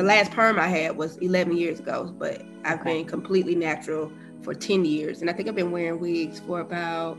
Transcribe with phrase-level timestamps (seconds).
[0.00, 2.98] the last perm I had was 11 years ago, but I've okay.
[2.98, 4.10] been completely natural
[4.42, 5.20] for 10 years.
[5.20, 7.18] And I think I've been wearing wigs for about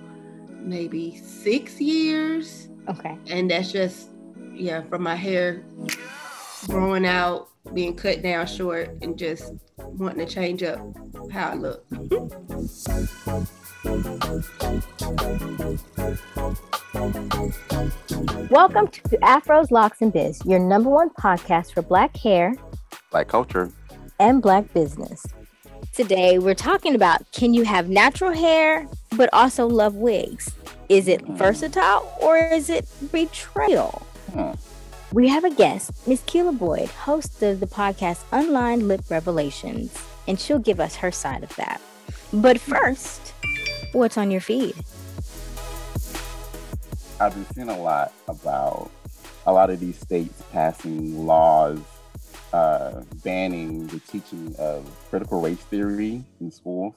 [0.49, 2.69] maybe six years.
[2.89, 3.19] Okay.
[3.27, 4.09] And that's just,
[4.51, 5.63] yeah, from my hair
[6.65, 10.79] growing out, being cut down short, and just wanting to change up
[11.31, 11.85] how I look.
[18.49, 22.55] Welcome to Afros, Locks, and Biz, your number one podcast for Black hair,
[23.11, 23.69] Black culture,
[24.19, 25.25] and Black business.
[25.93, 30.49] Today, we're talking about can you have natural hair but also love wigs?
[30.87, 31.35] Is it mm.
[31.37, 34.01] versatile or is it betrayal?
[34.33, 34.51] Hmm.
[35.11, 39.93] We have a guest, Miss Keila Boyd, host of the podcast Unlined Lip Revelations,
[40.25, 41.81] and she'll give us her side of that.
[42.31, 43.33] But first,
[43.91, 44.75] what's on your feed?
[47.19, 48.89] I've been seeing a lot about
[49.45, 51.77] a lot of these states passing laws
[52.53, 56.95] uh, banning the teaching of critical race theory in schools.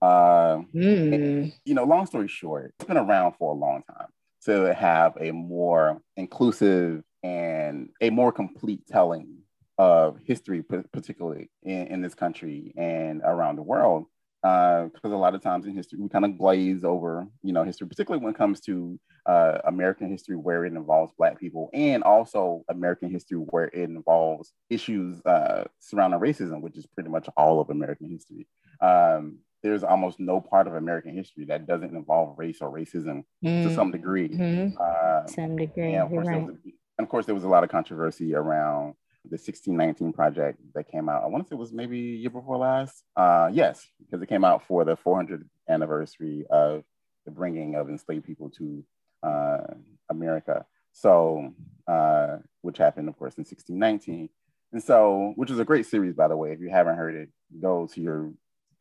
[0.00, 1.14] Uh, mm.
[1.14, 4.08] and, you know, long story short, it's been around for a long time
[4.44, 9.38] to have a more inclusive and a more complete telling
[9.78, 14.06] of history, particularly in, in this country and around the world.
[14.44, 17.64] Because uh, a lot of times in history, we kind of glaze over, you know,
[17.64, 22.02] history, particularly when it comes to uh, American history where it involves Black people, and
[22.02, 27.58] also American history where it involves issues uh, surrounding racism, which is pretty much all
[27.58, 28.46] of American history.
[28.82, 33.66] Um, there's almost no part of American history that doesn't involve race or racism mm.
[33.66, 34.28] to some degree.
[34.28, 34.76] Mm-hmm.
[34.78, 35.96] Uh, some degree.
[35.96, 36.44] of course, right.
[36.44, 36.56] was,
[36.98, 38.92] and of course, there was a lot of controversy around
[39.24, 41.22] the 1619 project that came out.
[41.22, 43.04] I want to say it was maybe year before last.
[43.16, 46.84] Uh, yes, because it came out for the 400th anniversary of
[47.24, 48.84] the bringing of enslaved people to
[49.22, 49.74] uh,
[50.10, 50.66] America.
[50.92, 51.54] So,
[51.88, 54.28] uh, which happened, of course, in 1619.
[54.72, 56.52] And so, which is a great series, by the way.
[56.52, 58.32] If you haven't heard it, go to your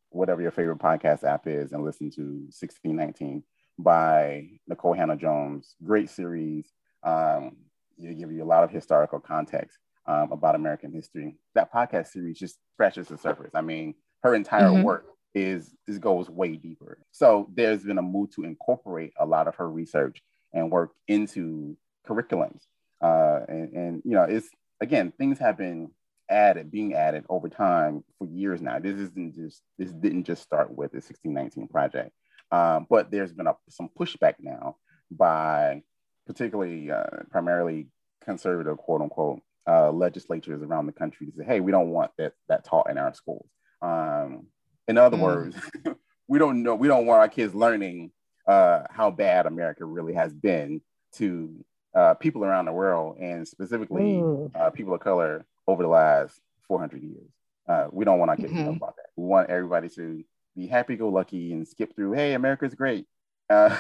[0.10, 3.44] whatever your favorite podcast app is and listen to 1619
[3.80, 5.76] by Nikole Hannah-Jones.
[5.84, 6.72] Great series.
[7.02, 7.56] Um,
[7.98, 11.38] you give you a lot of historical context um, about American history.
[11.56, 13.52] That podcast series just scratches the surface.
[13.54, 14.84] I mean, her entire mm-hmm.
[14.84, 15.06] work
[15.36, 17.00] is this goes way deeper.
[17.12, 20.22] So there's been a move to incorporate a lot of her research
[20.54, 21.76] and work into
[22.08, 22.62] curriculums.
[23.02, 24.50] Uh, and, and you know, it's
[24.82, 25.90] again, things have been
[26.30, 28.80] added, being added over time for years now.
[28.80, 32.12] This isn't just this didn't just start with the 1619 project,
[32.52, 34.78] um, but there's been a, some pushback now
[35.12, 35.82] by
[36.26, 37.88] particularly uh, primarily
[38.24, 42.34] conservative quote unquote uh, legislatures around the country to say, hey, we don't want that
[42.50, 43.48] that taught in our schools.
[43.82, 44.48] Um,
[44.88, 45.22] in other mm.
[45.22, 45.58] words,
[46.28, 48.12] we don't know we don't want our kids learning
[48.48, 50.82] uh, how bad America really has been
[51.14, 51.64] to
[51.96, 54.22] uh, people around the world and specifically
[54.56, 57.30] uh, people of color over the last 400 years.
[57.68, 58.58] Uh, we don't want our kids mm-hmm.
[58.58, 58.84] to know mm-hmm.
[58.84, 59.06] about that.
[59.16, 60.24] We want everybody to
[60.56, 63.06] be happy go lucky and skip through, hey, America's great,
[63.50, 63.76] uh,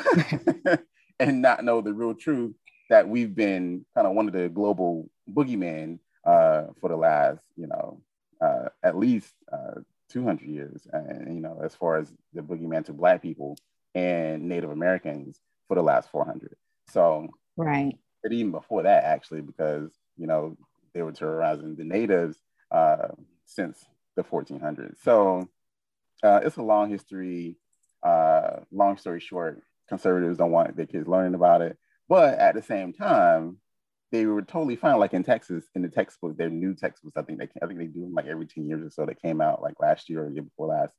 [1.20, 2.56] and not know the real truth
[2.94, 7.66] that we've been kind of one of the global boogeymen uh, for the last, you
[7.66, 8.00] know,
[8.40, 9.34] uh, at least
[10.10, 10.86] 200 years.
[10.94, 13.58] And, you know, as far as the boogeyman to Black people
[13.96, 16.56] and Native Americans for the last 400.
[16.92, 17.98] So, right.
[18.22, 20.56] But even before that, actually, because, you know,
[20.94, 22.38] they were terrorizing the natives
[22.70, 23.08] uh,
[23.48, 23.84] since
[24.16, 24.98] the 1400s.
[25.04, 25.50] So
[26.22, 27.56] uh, it's a long history.
[28.04, 31.76] Uh, long story short, conservatives don't want their kids learning about it.
[32.10, 33.58] But at the same time,
[34.12, 35.00] they were totally fine.
[35.00, 37.88] Like in Texas, in the textbook, their new textbooks, I think they I think they
[37.88, 39.06] do them like every 10 years or so.
[39.06, 40.94] They came out like last year or year before last.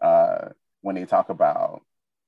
[0.00, 0.50] Uh,
[0.82, 1.82] when they talk about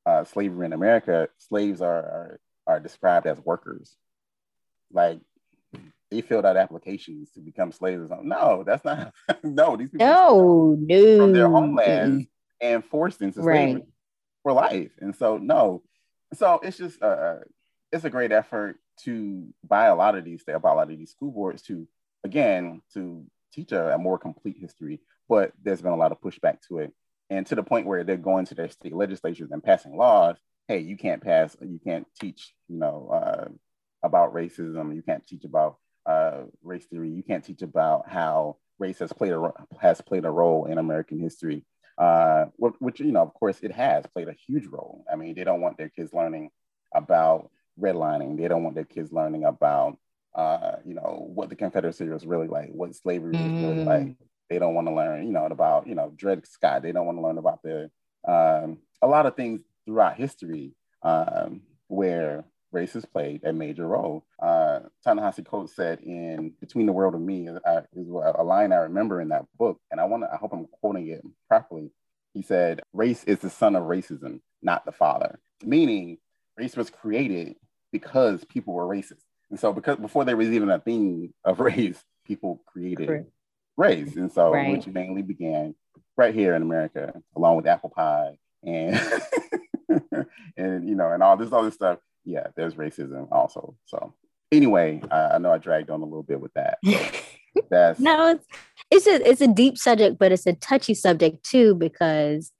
[0.06, 3.94] uh, slavery in America, slaves are, are, are described as workers.
[4.92, 5.20] Like
[6.10, 8.28] they filled out applications to become slaves or something.
[8.28, 9.12] No, that's not.
[9.44, 11.18] no, these people no, no.
[11.18, 12.26] from their homelands
[12.60, 13.82] and forced into slavery right.
[14.42, 14.90] for life.
[15.00, 15.82] And so no,
[16.34, 17.36] so it's just uh,
[17.92, 21.10] it's a great effort to buy a lot of these by a lot of these
[21.10, 21.86] school boards to
[22.24, 25.00] again to teach a, a more complete history.
[25.28, 26.92] But there's been a lot of pushback to it.
[27.30, 30.36] And to the point where they're going to their state legislatures and passing laws
[30.68, 33.48] hey you can't pass you can't teach you know uh,
[34.02, 34.94] about racism.
[34.94, 35.76] You can't teach about
[36.06, 37.10] uh, race theory.
[37.10, 41.18] You can't teach about how race has played a has played a role in american
[41.18, 41.64] history
[42.00, 45.04] uh, which you know of course it has played a huge role.
[45.12, 46.50] I mean they don't want their kids learning
[46.94, 47.50] about
[47.80, 49.96] redlining they don't want their kids learning about
[50.34, 53.62] uh, you know what the confederacy was really like what slavery was mm.
[53.62, 54.16] really like
[54.50, 56.82] they don't want to learn, you know, about, you know, Dred Scott.
[56.82, 57.90] They don't want to learn about the
[58.28, 60.72] um, a lot of things throughout history
[61.02, 64.26] um, where race has played a major role.
[64.42, 68.72] Uh, Ta-Nehisi Coates said in Between the World and Me is, uh, is a line
[68.72, 71.90] I remember in that book, and I want to, I hope I'm quoting it properly.
[72.34, 76.18] He said, race is the son of racism, not the father, meaning
[76.56, 77.56] race was created
[77.92, 79.24] because people were racist.
[79.50, 83.30] And so because before there was even a thing of race, people created Correct.
[83.76, 84.16] race.
[84.16, 84.70] And so right.
[84.70, 85.74] which mainly began
[86.16, 89.00] right here in America, along with apple pie and
[90.56, 91.98] and you know, and all this other stuff.
[92.24, 93.76] Yeah, there's racism also.
[93.86, 94.14] So
[94.52, 96.78] anyway, I, I know I dragged on a little bit with that.
[97.70, 98.46] That's no, it's
[98.90, 102.52] it's a it's a deep subject, but it's a touchy subject too because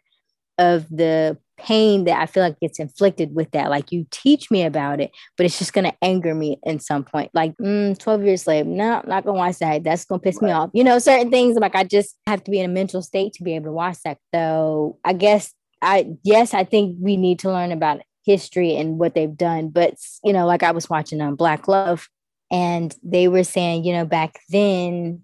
[0.59, 3.71] of the pain that I feel like gets inflicted with that.
[3.71, 7.31] Like you teach me about it, but it's just gonna anger me in some point.
[7.35, 9.85] Like mm, 12 years later, no, I'm not gonna watch that.
[9.85, 10.49] That's gonna piss right.
[10.49, 10.71] me off.
[10.73, 13.45] You know, certain things like I just have to be in a mental state to
[13.45, 14.19] be able to watch that.
[14.35, 19.15] So I guess I yes, I think we need to learn about history and what
[19.15, 19.69] they've done.
[19.69, 22.09] But you know, like I was watching on um, Black Love,
[22.51, 25.23] and they were saying, you know, back then,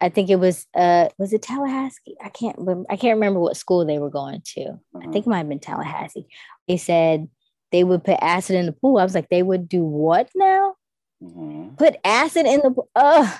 [0.00, 2.16] I think it was uh was it Tallahassee?
[2.22, 4.60] I can't remember, I can't remember what school they were going to.
[4.60, 4.98] Mm-hmm.
[4.98, 6.26] I think it might have been Tallahassee.
[6.68, 7.28] They said
[7.72, 8.98] they would put acid in the pool.
[8.98, 10.74] I was like, they would do what now?
[11.22, 11.76] Mm-hmm.
[11.76, 13.38] Put acid in the oh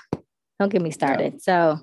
[0.60, 1.34] don't get me started.
[1.34, 1.38] Yeah.
[1.40, 1.80] So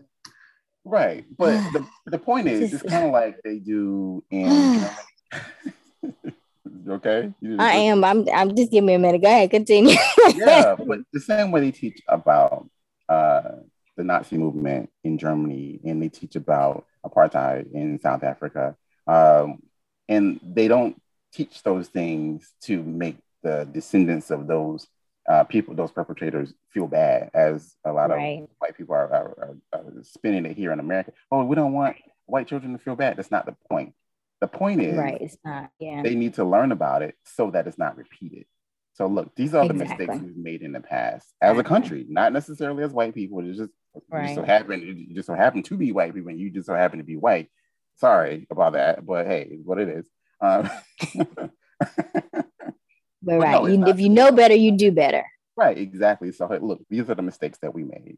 [0.83, 1.25] Right.
[1.37, 4.83] But the, the point is, it's kind of like they do in
[6.87, 7.33] okay?
[7.59, 8.03] I am.
[8.03, 8.27] I'm.
[8.33, 9.21] I'm just giving me a minute.
[9.21, 9.51] Go ahead.
[9.51, 9.95] Continue.
[10.35, 12.69] yeah, but the same way they teach about
[13.09, 13.57] uh,
[14.01, 18.75] the Nazi movement in Germany, and they teach about apartheid in South Africa,
[19.05, 19.61] um,
[20.09, 20.99] and they don't
[21.31, 24.87] teach those things to make the descendants of those
[25.29, 28.41] uh, people, those perpetrators, feel bad, as a lot right.
[28.41, 31.11] of white people are, are, are, are, spinning it here in America.
[31.31, 31.95] Oh, we don't want
[32.25, 33.17] white children to feel bad.
[33.17, 33.93] That's not the point.
[34.39, 35.21] The point is, right?
[35.21, 35.69] It's not.
[35.77, 36.01] Yeah.
[36.01, 38.45] They need to learn about it so that it's not repeated.
[39.01, 39.77] So look, these are exactly.
[39.79, 43.39] the mistakes we've made in the past as a country, not necessarily as white people.
[43.39, 43.71] It's just
[44.11, 44.25] right.
[44.25, 46.75] just so happen you just so happen to be white people, and you just so
[46.75, 47.49] happen to be white.
[47.95, 50.05] Sorry about that, but hey, what it is.
[50.39, 50.69] Um,
[53.23, 53.51] But right.
[53.51, 55.23] No, you, if you know better, you do better.
[55.55, 56.31] Right, exactly.
[56.31, 58.17] So look, these are the mistakes that we made.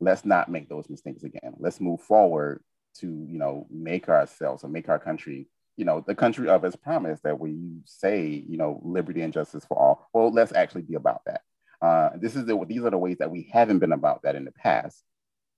[0.00, 1.54] Let's not make those mistakes again.
[1.58, 2.62] Let's move forward
[2.98, 5.48] to, you know, make ourselves and make our country,
[5.80, 9.64] you know, the country of its promise that we say, you know, liberty and justice
[9.64, 10.10] for all.
[10.12, 11.40] Well, let's actually be about that.
[11.80, 14.44] Uh, this is the, these are the ways that we haven't been about that in
[14.44, 15.02] the past.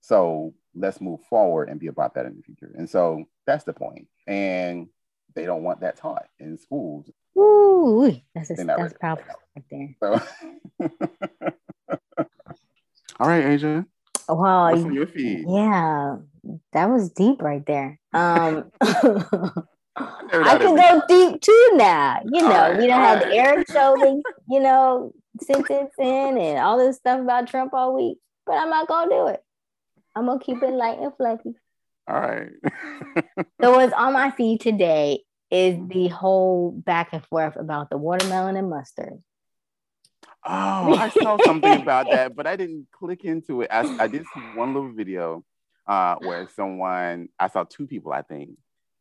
[0.01, 2.73] So let's move forward and be about that in the future.
[2.79, 4.07] And so that's the point.
[4.29, 4.87] And
[5.35, 7.11] they don't want that taught in schools.
[7.37, 9.27] Ooh, that's a, that's powerful
[9.57, 9.97] right there.
[9.99, 10.21] So.
[13.19, 13.85] All right, Asia.
[14.29, 14.73] Wow.
[14.73, 15.47] your feed?
[15.49, 16.19] Yeah,
[16.75, 17.99] that was deep right there.
[18.13, 18.71] Um,
[20.33, 22.21] I can go deep too now.
[22.25, 23.33] You know, right, you don't have right.
[23.33, 28.55] Derek Chauvin, you know, sentence in and all this stuff about Trump all week, but
[28.55, 29.43] I'm not gonna do it.
[30.15, 31.55] I'm gonna keep it light and fluffy.
[32.09, 32.51] All right.
[33.61, 35.21] so what's on my feed today
[35.51, 39.23] is the whole back and forth about the watermelon and mustard.
[40.45, 43.69] Oh, I saw something about that, but I didn't click into it.
[43.71, 45.45] I, I did see one little video
[45.87, 48.51] uh, where someone, I saw two people, I think,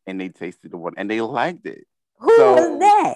[0.06, 1.84] and they tasted the one and they liked it.
[2.18, 3.14] Who so, was that?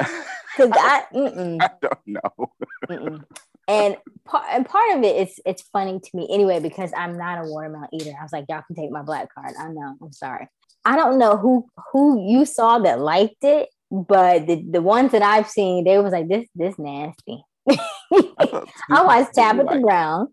[0.56, 3.20] Because I, I don't know.
[3.68, 7.44] and part and part of it is it's funny to me anyway because I'm not
[7.44, 8.12] a watermelon eater.
[8.18, 9.52] I was like, y'all can take my black card.
[9.58, 9.96] I know.
[10.00, 10.48] I'm sorry.
[10.86, 15.20] I don't know who who you saw that liked it, but the, the ones that
[15.20, 17.44] I've seen, they was like, this this nasty.
[17.68, 19.80] I watched Tabitha.
[19.80, 20.28] Brown.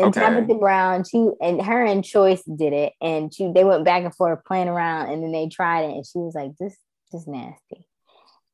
[0.00, 0.20] And okay.
[0.20, 4.14] Tabitha Brown, she and her and Choice did it, and she they went back and
[4.14, 6.76] forth playing around, and then they tried it, and she was like, "This,
[7.12, 7.86] this nasty."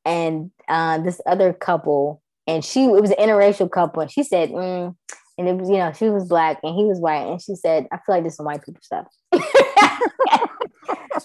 [0.03, 4.49] And uh, this other couple, and she it was an interracial couple, and she said,
[4.49, 4.95] mm,
[5.37, 7.87] and it was you know she was black and he was white, and she said,
[7.91, 9.07] "I feel like this is white people stuff."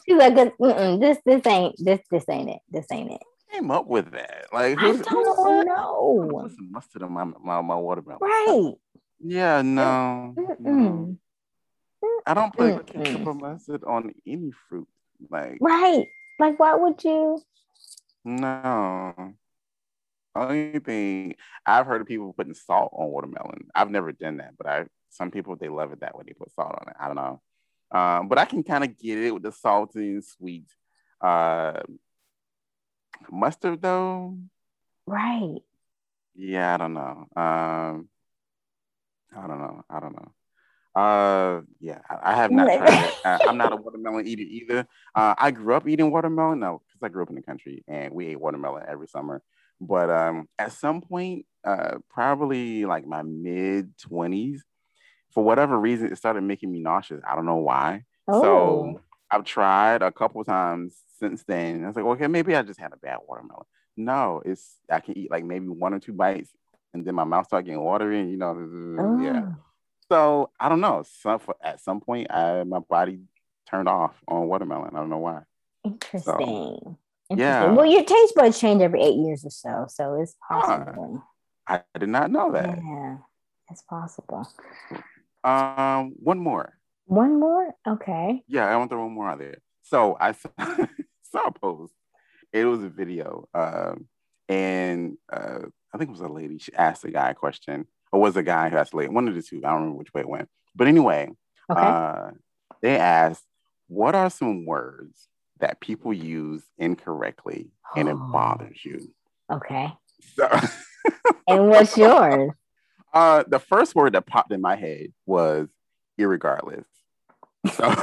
[0.07, 2.61] She's like, this, this ain't, this, this ain't it.
[2.71, 3.21] This ain't it.
[3.53, 4.47] Came up with that?
[4.53, 6.49] Like, I don't know.
[6.71, 8.19] mustard on my, my, my watermelon.
[8.21, 8.73] Right.
[9.23, 10.35] Yeah, no.
[10.59, 11.17] no.
[12.27, 14.89] I don't put ketchup or mustard on any fruit.
[15.31, 16.07] Like, right.
[16.39, 17.41] Like, why would you?
[18.25, 19.35] No.
[20.35, 21.35] Only thing
[21.67, 23.69] I've heard of people putting salt on watermelon.
[23.75, 26.25] I've never done that, but I some people they love it that way.
[26.27, 26.97] They put salt on it.
[26.99, 27.41] I don't know.
[27.93, 30.65] Um, but I can kind of get it with the salty and sweet.
[31.21, 31.83] Uh,
[33.31, 34.39] mustard though,
[35.07, 35.59] right?
[36.35, 37.27] Yeah, I don't know.
[37.37, 38.09] Um,
[39.37, 39.85] I don't know.
[39.89, 40.33] I don't know.
[40.95, 43.15] Uh, yeah, I, I have not tried it.
[43.25, 44.87] I, am not a watermelon eater either.
[45.15, 48.13] Uh, I grew up eating watermelon, no, because I grew up in the country and
[48.13, 49.43] we ate watermelon every summer.
[49.81, 54.61] But um, at some point, uh, probably like my mid 20s,
[55.31, 57.23] for whatever reason, it started making me nauseous.
[57.27, 58.05] I don't know why.
[58.29, 58.43] Oh.
[58.43, 61.85] So I've tried a couple times since then.
[61.85, 63.65] I was like, okay, maybe I just had a bad watermelon.
[63.97, 66.51] No, it's I can eat like maybe one or two bites,
[66.95, 68.57] and then my mouth started getting watery, and you know,
[68.99, 69.21] oh.
[69.21, 69.53] yeah.
[70.09, 71.05] So I don't know.
[71.21, 73.21] Some at some point, I, my body
[73.69, 74.91] turned off on watermelon.
[74.95, 75.43] I don't know why.
[75.85, 76.23] Interesting.
[76.23, 76.99] So,
[77.31, 77.39] Interesting.
[77.39, 77.73] Yeah.
[77.73, 81.23] Well, your taste buds change every eight years or so, so it's possible.
[81.67, 82.79] Uh, I did not know that.
[82.83, 83.17] Yeah,
[83.71, 84.47] it's possible.
[85.45, 86.77] Um, one more.
[87.07, 87.75] One more?
[87.87, 88.43] Okay.
[88.47, 89.59] Yeah, I want to throw one more out there.
[89.83, 90.49] So I saw
[91.47, 91.95] a post.
[92.53, 93.49] It was a video.
[93.55, 94.07] Um,
[94.49, 95.61] and uh,
[95.93, 96.59] I think it was a lady.
[96.59, 99.29] She asked a guy a question, or was a guy who asked a lady, one
[99.29, 99.59] of the two.
[99.59, 100.49] I don't remember which way it went.
[100.75, 101.31] But anyway,
[101.71, 101.81] okay.
[101.81, 102.31] uh,
[102.81, 103.45] they asked,
[103.89, 105.29] What are some words
[105.61, 109.13] that people use incorrectly and it bothers you?
[109.51, 109.93] Okay.
[110.37, 110.49] So,
[111.49, 112.51] and what's yours?
[113.15, 115.69] Uh, the first word that popped in my head was
[116.19, 116.87] irregardless.
[117.71, 117.85] So,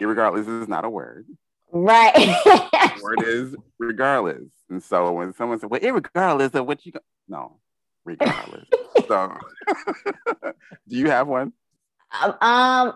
[0.00, 1.26] irregardless is not a word.
[1.70, 2.16] Right.
[3.02, 4.48] word is regardless.
[4.68, 7.58] And so when someone said, well, regardless of what you go, no,
[8.04, 8.66] regardless.
[9.08, 9.36] so,
[10.88, 11.52] do you have one?
[12.20, 12.92] Um, um,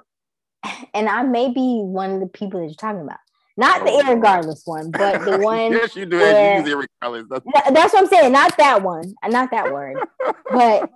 [0.95, 3.19] and I may be one of the people that you're talking about.
[3.57, 5.73] Not the irregardless one, but the one.
[5.73, 6.17] yes, you do.
[6.17, 7.29] Where, you use irregardless.
[7.29, 8.33] That's, that's what I'm saying.
[8.33, 9.15] Not that one.
[9.29, 9.99] Not that word.
[10.51, 10.91] but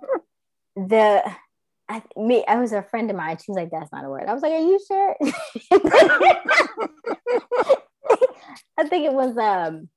[0.75, 1.23] the
[1.87, 3.37] I me I was a friend of mine.
[3.37, 5.15] She was like, "That's not a word." I was like, "Are you sure?"
[8.77, 9.89] I think it was um.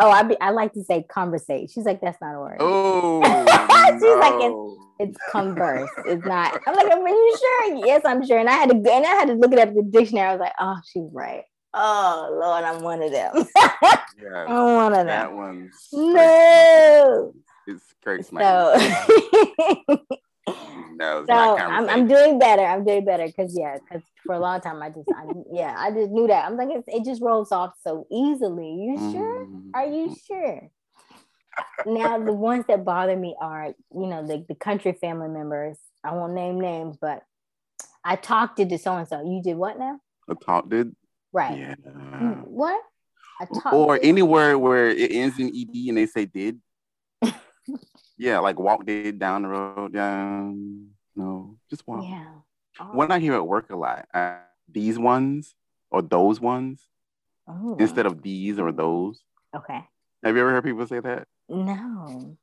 [0.00, 1.70] Oh, I be, I like to say conversate.
[1.70, 3.20] She's like, "That's not a word." Oh,
[3.92, 4.14] she's no.
[4.16, 5.90] like, "It's, oh, it's converse.
[6.06, 8.38] It's not." I'm like, "Are you sure?" Yes, I'm sure.
[8.38, 10.28] And I had to and I had to look it up in the dictionary.
[10.28, 11.42] I was like, "Oh, she's right."
[11.74, 13.46] Oh Lord, I'm one of them.
[14.22, 15.06] yeah, I'm one of them.
[15.06, 15.70] That one.
[15.92, 17.32] No.
[17.66, 18.24] It's great.
[18.24, 18.74] So,
[20.98, 22.62] no, so I'm, I'm doing better.
[22.62, 25.90] I'm doing better because yeah, because for a long time I just I, yeah I
[25.90, 28.72] just knew that I'm like it, it just rolls off so easily.
[28.72, 29.12] You mm.
[29.12, 29.46] sure?
[29.74, 30.70] Are you sure?
[31.86, 35.78] now the ones that bother me are you know the, the country family members.
[36.04, 37.22] I won't name names, but
[38.04, 39.20] I talked to so and so.
[39.20, 40.00] You did what now?
[40.28, 40.94] I talked did
[41.32, 41.58] Right.
[41.58, 41.74] Yeah.
[41.86, 42.80] Mm, what?
[43.72, 46.60] Or any word where it ends in ed and they say did.
[48.18, 49.92] Yeah, like walk did down the road.
[49.92, 50.88] Down.
[51.16, 52.04] No, just walk.
[52.04, 52.26] Yeah.
[52.80, 52.90] Oh.
[52.92, 54.36] When I hear at work a lot, uh,
[54.70, 55.54] these ones
[55.90, 56.80] or those ones
[57.48, 57.76] oh.
[57.78, 59.22] instead of these or those.
[59.56, 59.84] Okay.
[60.24, 61.26] Have you ever heard people say that?
[61.48, 62.36] No.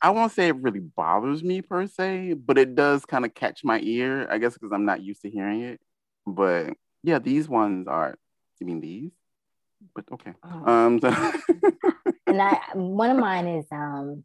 [0.00, 3.62] I won't say it really bothers me per se, but it does kind of catch
[3.62, 5.80] my ear, I guess, because I'm not used to hearing it.
[6.26, 8.16] But yeah, these ones are.
[8.58, 9.10] You mean these?
[9.94, 10.34] But okay.
[10.44, 10.72] Oh.
[10.72, 11.00] Um.
[11.00, 11.08] So
[12.26, 14.24] and I one of mine is um,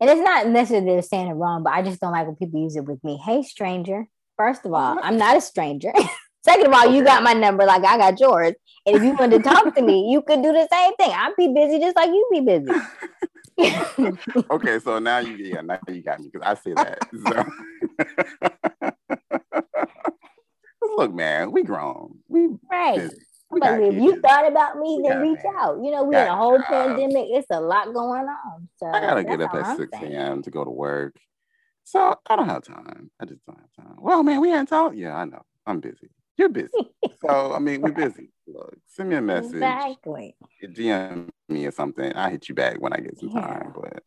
[0.00, 2.62] and it's not necessarily they're saying it wrong, but I just don't like when people
[2.62, 3.20] use it with me.
[3.24, 4.06] Hey, stranger.
[4.36, 5.92] First of all, I'm not a stranger.
[6.44, 6.96] Second of all, okay.
[6.96, 8.54] you got my number like I got yours.
[8.86, 11.10] And if you wanted to talk to me, you could do the same thing.
[11.12, 12.70] I'd be busy just like you be busy.
[14.50, 17.00] okay, so now you yeah, now you got me because I say that.
[20.80, 22.18] So look, man, we grown.
[22.28, 22.98] We right.
[22.98, 23.10] We
[23.50, 25.78] but if you thought about me, then reach out.
[25.82, 27.26] You know, we in a whole pandemic.
[27.30, 28.68] It's a lot going on.
[28.76, 30.42] So I gotta get up at 6 a.m.
[30.42, 31.16] to go to work.
[31.84, 33.10] So I don't have time.
[33.18, 33.96] I just don't have time.
[33.98, 34.94] Well, man, we hadn't talked.
[34.94, 35.42] Yeah, I know.
[35.66, 36.10] I'm busy.
[36.36, 36.70] You're busy.
[37.22, 38.30] so I mean, we're busy.
[38.46, 39.54] Look, send me a message.
[39.54, 40.36] Exactly.
[40.62, 42.12] DM me or something.
[42.12, 43.40] I hit you back when I get some yeah.
[43.40, 43.72] time.
[43.74, 44.02] But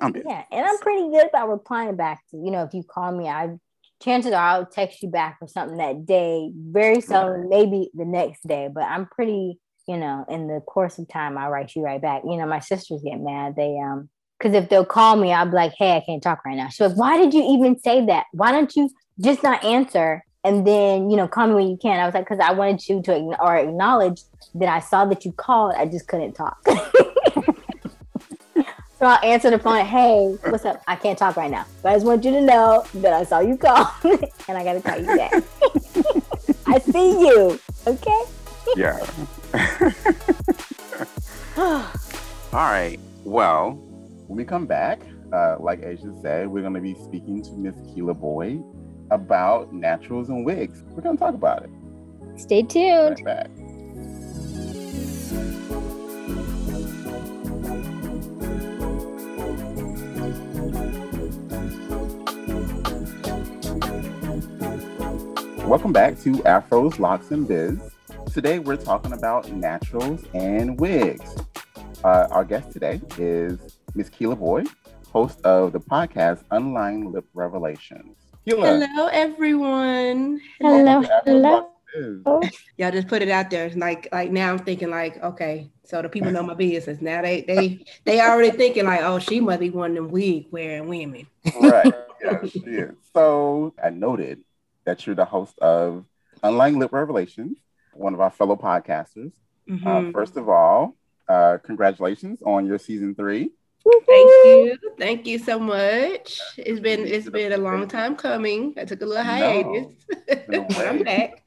[0.00, 0.26] I'm busy.
[0.28, 3.28] Yeah, and I'm pretty good about replying back to you know if you call me,
[3.28, 3.56] I
[4.02, 6.50] chances are I'll text you back or something that day.
[6.54, 11.08] Very seldom, maybe the next day, but I'm pretty, you know, in the course of
[11.08, 12.22] time, I'll write you right back.
[12.24, 13.56] You know, my sisters get mad.
[13.56, 16.56] They um because if they'll call me, I'll be like, hey, I can't talk right
[16.56, 16.68] now.
[16.68, 18.24] She's like, why did you even say that?
[18.32, 18.88] Why don't you
[19.20, 20.24] just not answer?
[20.42, 22.00] And then, you know, call me when you can.
[22.00, 24.22] I was like, because I wanted you to or acknowledge
[24.54, 25.74] that I saw that you called.
[25.76, 26.56] I just couldn't talk.
[29.00, 29.82] So I'll answer the phone.
[29.86, 30.82] Hey, what's up?
[30.86, 33.40] I can't talk right now, but I just want you to know that I saw
[33.40, 33.90] you call
[34.46, 35.32] and I got to call you back.
[36.66, 37.58] I see you.
[37.86, 38.20] Okay.
[38.76, 38.98] yeah.
[42.52, 43.00] All right.
[43.24, 43.70] Well,
[44.26, 45.00] when we come back,
[45.32, 48.62] uh, like Asia said, we're going to be speaking to Miss Keila Boyd
[49.10, 50.82] about naturals and wigs.
[50.88, 51.70] We're going to talk about it.
[52.38, 53.22] Stay tuned.
[53.24, 53.48] Right
[65.70, 67.78] Welcome back to Afros, Locks, and Biz.
[68.32, 71.36] Today we're talking about naturals and wigs.
[72.02, 74.66] Uh, our guest today is Miss Keela Boyd,
[75.12, 78.16] host of the podcast Unlined Lip Revelations.
[78.44, 78.84] Keela.
[78.84, 80.40] Hello, everyone.
[80.60, 81.70] Hello, hello.
[82.76, 83.70] Y'all just put it out there.
[83.76, 87.00] Like, like now I'm thinking like, okay, so the people know my business.
[87.00, 90.46] Now they they they already thinking like, oh, she must be one of them wig
[90.50, 91.28] wearing women.
[91.60, 91.94] right.
[92.22, 92.90] Yeah, she is.
[93.14, 94.44] So I noted
[94.90, 96.04] that you're the host of
[96.42, 97.58] Unlined Lip Revelations,
[97.94, 99.30] one of our fellow podcasters.
[99.68, 99.86] Mm-hmm.
[99.86, 100.96] Uh, first of all,
[101.28, 103.52] uh, congratulations on your season three.
[103.84, 104.78] Thank you.
[104.98, 106.40] Thank you so much.
[106.58, 108.74] It's been it's been a long time coming.
[108.76, 109.86] I took a little hiatus.
[110.48, 111.44] No, but I'm back.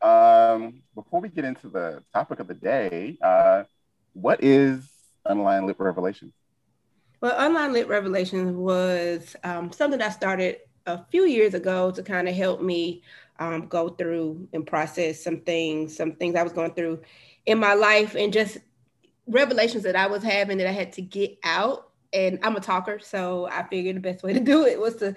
[0.00, 3.64] Um, before we get into the topic of the day, uh,
[4.12, 4.88] what is
[5.26, 6.32] Unlined Lip Revelations?
[7.20, 12.28] Well, Unlined Lip Revelations was um, something I started a few years ago to kind
[12.28, 13.02] of help me
[13.38, 17.00] um, go through and process some things, some things I was going through
[17.46, 18.58] in my life, and just
[19.26, 21.90] revelations that I was having that I had to get out.
[22.12, 25.14] And I'm a talker, so I figured the best way to do it was to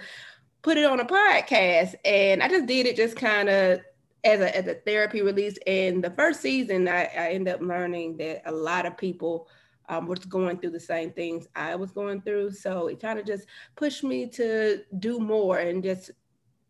[0.61, 1.95] put it on a podcast.
[2.05, 3.79] And I just did it just kind of
[4.23, 5.57] as a, as a therapy release.
[5.65, 9.47] And the first season, I, I ended up learning that a lot of people
[9.89, 12.51] um, was going through the same things I was going through.
[12.51, 16.11] So it kind of just pushed me to do more and just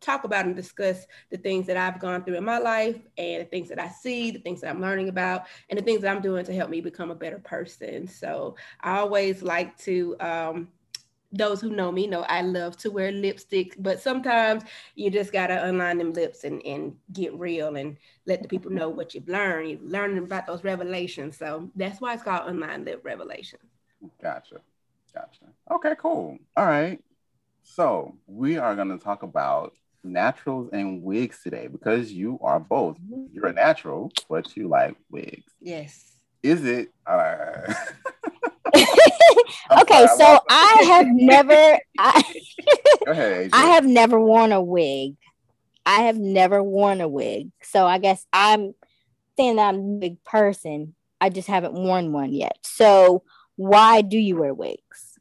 [0.02, 3.46] talk about and discuss the things that I've gone through in my life and the
[3.46, 6.22] things that I see, the things that I'm learning about, and the things that I'm
[6.22, 8.08] doing to help me become a better person.
[8.08, 10.70] So I always like to, um,
[11.32, 14.64] those who know me know I love to wear lipstick, but sometimes
[14.96, 18.90] you just gotta unline them lips and, and get real and let the people know
[18.90, 19.70] what you've learned.
[19.70, 21.38] You've learned about those revelations.
[21.38, 23.64] So that's why it's called Unlined Lip Revelations.
[24.22, 24.58] Gotcha.
[25.14, 25.46] Gotcha.
[25.70, 26.38] Okay, cool.
[26.56, 27.00] All right.
[27.64, 29.74] So we are going to talk about
[30.04, 32.98] naturals and wigs today because you are both.
[33.32, 35.52] You're a natural, but you like wigs.
[35.62, 36.16] Yes.
[36.44, 36.92] Is it?
[37.06, 37.74] Uh...
[38.76, 41.80] okay, sorry, so I, I have never.
[41.98, 42.24] I,
[43.08, 43.50] ahead.
[43.54, 45.16] I have never worn a wig.
[45.86, 48.74] I have never worn a wig, so I guess I'm
[49.38, 50.96] saying that I'm a big person.
[51.20, 52.58] I just haven't worn one yet.
[52.64, 53.24] So
[53.56, 55.20] why do you wear wigs?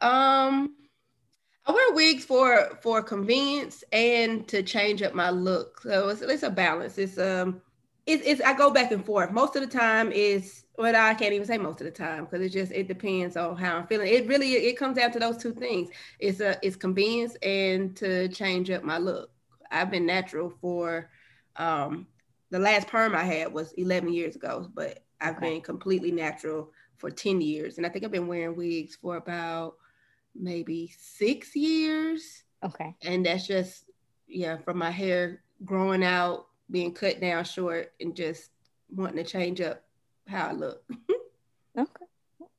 [0.00, 0.74] Um,
[1.66, 5.80] I wear wigs for for convenience and to change up my look.
[5.82, 6.98] So it's, it's a balance.
[6.98, 7.60] It's um
[8.06, 9.30] it's, it's I go back and forth.
[9.30, 12.44] Most of the time is well, I can't even say most of the time because
[12.44, 14.08] it just it depends on how I'm feeling.
[14.08, 15.90] It really it comes down to those two things.
[16.18, 19.30] It's a it's convenience and to change up my look.
[19.70, 21.08] I've been natural for
[21.56, 22.06] um
[22.50, 25.52] the last perm I had was 11 years ago, but I've okay.
[25.52, 27.78] been completely natural for 10 years.
[27.78, 29.76] And I think I've been wearing wigs for about
[30.34, 32.42] maybe six years.
[32.62, 32.94] Okay.
[33.02, 33.84] And that's just,
[34.26, 38.50] yeah, from my hair growing out, being cut down short, and just
[38.90, 39.84] wanting to change up
[40.26, 40.82] how I look.
[41.78, 42.04] okay.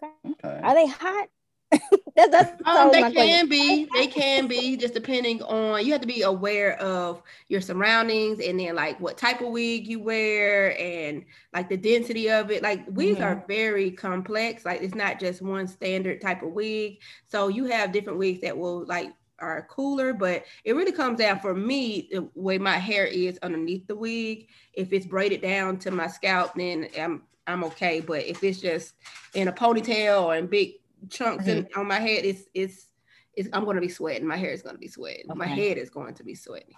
[0.04, 0.14] Okay.
[0.32, 0.60] Okay.
[0.64, 1.30] Are they hot?
[2.16, 6.08] that, that's um, they can be they can be just depending on you have to
[6.08, 11.26] be aware of your surroundings and then like what type of wig you wear and
[11.52, 13.24] like the density of it like wigs mm-hmm.
[13.24, 17.92] are very complex like it's not just one standard type of wig so you have
[17.92, 22.30] different wigs that will like are cooler, but it really comes down for me the
[22.34, 24.48] way my hair is underneath the wig.
[24.74, 28.00] If it's braided down to my scalp, then I'm I'm okay.
[28.00, 28.96] But if it's just
[29.34, 30.74] in a ponytail or in big
[31.10, 31.66] chunks mm-hmm.
[31.66, 32.88] in, on my head, it's it's
[33.36, 34.28] it's I'm going to be sweating.
[34.28, 35.26] My hair is going to be sweating.
[35.30, 35.38] Okay.
[35.38, 36.76] My head is going to be sweating.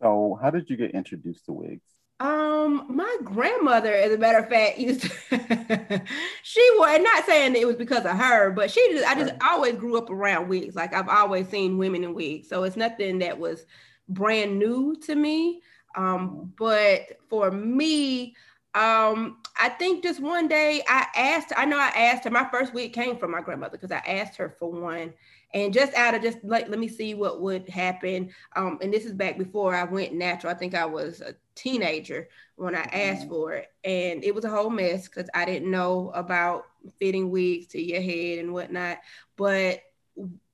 [0.00, 1.82] So, how did you get introduced to wigs?
[2.20, 5.08] Um, my grandmother, as a matter of fact, used to,
[6.42, 9.42] she was not saying it was because of her, but she just I just right.
[9.42, 10.74] always grew up around wigs.
[10.74, 13.64] Like I've always seen women in wigs, so it's nothing that was
[14.08, 15.62] brand new to me.
[15.96, 16.44] Um, mm-hmm.
[16.58, 18.34] but for me,
[18.74, 22.72] um, I think just one day I asked, I know I asked her, my first
[22.72, 25.12] week came from my grandmother because I asked her for one.
[25.52, 28.30] And just out of just like, let me see what would happen.
[28.54, 30.52] Um, and this is back before I went natural.
[30.52, 33.30] I think I was a teenager when I asked mm-hmm.
[33.30, 33.66] for it.
[33.82, 36.66] And it was a whole mess because I didn't know about
[37.00, 38.98] fitting wigs to your head and whatnot.
[39.36, 39.80] But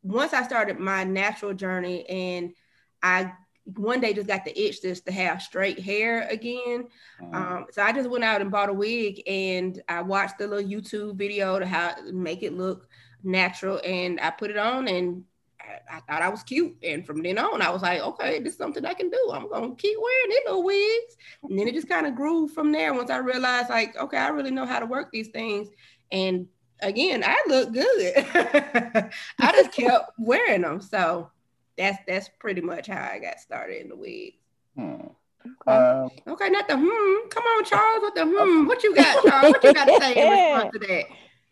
[0.03, 2.55] once I started my natural journey and
[3.03, 3.33] I
[3.75, 6.87] one day just got the itch just to have straight hair again.
[7.21, 7.35] Mm-hmm.
[7.35, 10.69] Um, so I just went out and bought a wig and I watched the little
[10.69, 12.89] YouTube video to how make it look
[13.25, 15.25] natural and I put it on and
[15.61, 16.77] I, I, thought I was cute.
[16.85, 19.31] And from then on, I was like, okay, this is something I can do.
[19.33, 21.17] I'm gonna keep wearing these little wigs.
[21.43, 24.29] And then it just kind of grew from there once I realized, like, okay, I
[24.29, 25.69] really know how to work these things.
[26.13, 26.47] And
[26.81, 28.13] again, I look good.
[29.41, 30.81] I just kept wearing them.
[30.81, 31.31] So
[31.79, 34.37] that's that's pretty much how I got started in the wigs.
[34.77, 35.09] Hmm.
[35.47, 35.77] Okay.
[35.77, 37.29] Um, okay, not the hmm.
[37.29, 38.67] Come on, Charles, with the hmm.
[38.67, 39.53] What you got, Charles?
[39.53, 41.05] What you got to say in response to that?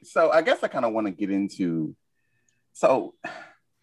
[0.02, 1.94] so I guess I kind of want to get into.
[2.72, 3.14] So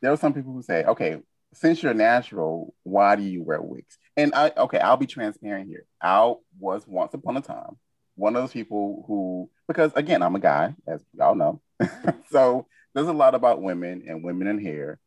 [0.01, 1.21] there are some people who say, okay,
[1.53, 3.97] since you're natural, why do you wear wigs?
[4.17, 5.85] And I, okay, I'll be transparent here.
[6.01, 7.77] I was once upon a time
[8.15, 11.61] one of those people who, because again, I'm a guy, as y'all know.
[12.31, 14.99] so there's a lot about women and women in hair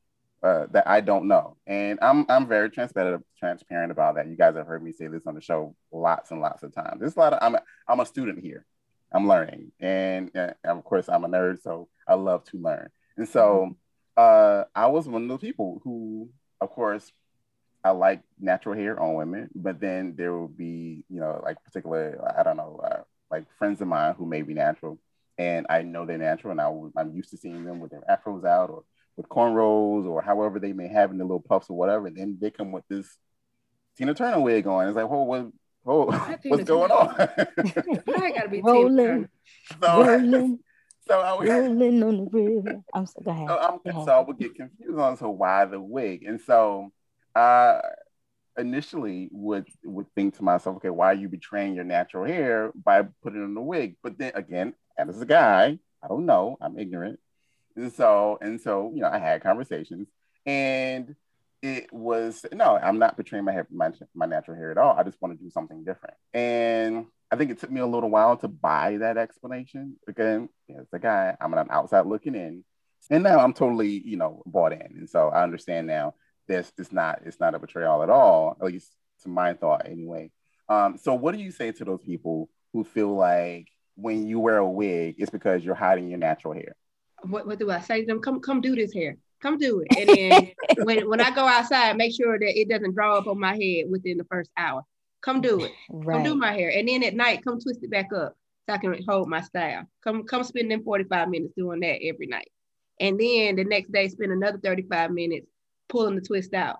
[0.45, 4.29] uh, that I don't know, and I'm I'm very transparent transparent about that.
[4.29, 7.01] You guys have heard me say this on the show lots and lots of times.
[7.01, 8.67] There's a lot of I'm a, I'm a student here.
[9.13, 12.91] I'm learning, and, and of course I'm a nerd, so I love to learn.
[13.17, 13.77] And so
[14.17, 16.31] uh, I was one of those people who,
[16.61, 17.13] of course,
[17.85, 22.21] I like natural hair on women, but then there will be, you know, like particular,
[22.37, 24.99] I don't know, uh, like friends of mine who may be natural,
[25.39, 28.45] and I know they're natural, and I, I'm used to seeing them with their afros
[28.45, 28.83] out or
[29.17, 32.07] with cornrows or however they may have in the little puffs or whatever.
[32.07, 33.07] And then they come with this
[33.97, 34.89] Tina Turner wig on.
[34.89, 35.47] It's like, whoa, what,
[35.83, 36.07] whoa,
[36.45, 37.15] what's going on?
[37.19, 39.29] I gotta be rolling,
[39.81, 40.59] so, rolling.
[41.07, 42.81] So I was rolling on the river.
[42.93, 43.49] I'm so go ahead.
[43.49, 46.93] So, I'm, so I would get confused on so why the wig, and so
[47.35, 47.81] I
[48.57, 53.03] initially would would think to myself, okay, why are you betraying your natural hair by
[53.23, 53.97] putting on a wig?
[54.03, 57.21] But then again, as a guy, I don't know, I'm ignorant.
[57.77, 60.09] And so, and so, you know, I had conversations
[60.47, 61.15] and
[61.63, 64.97] it was no, I'm not betraying my hair, my, my natural hair at all.
[64.97, 66.17] I just want to do something different.
[66.35, 69.97] And I think it took me a little while to buy that explanation.
[70.07, 72.65] Again, as a guy, I'm an outside looking in.
[73.11, 74.83] And now I'm totally, you know, bought in.
[74.83, 76.15] And so I understand now
[76.47, 80.31] this it's not it's not a betrayal at all, at least to my thought anyway.
[80.69, 84.59] Um, so what do you say to those people who feel like when you wear
[84.59, 86.77] a wig, it's because you're hiding your natural hair?
[87.29, 88.21] What, what do I say to them?
[88.21, 89.17] Come come do this hair.
[89.41, 89.99] Come do it.
[89.99, 90.53] And then
[90.85, 93.91] when, when I go outside, make sure that it doesn't draw up on my head
[93.91, 94.83] within the first hour.
[95.23, 95.73] Come do it.
[95.91, 96.15] Right.
[96.17, 96.71] Come do my hair.
[96.71, 98.37] And then at night, come twist it back up
[98.69, 99.85] so I can hold my style.
[100.03, 102.49] Come come spend them 45 minutes doing that every night.
[103.01, 105.47] And then the next day, spend another 35 minutes
[105.89, 106.77] pulling the twist out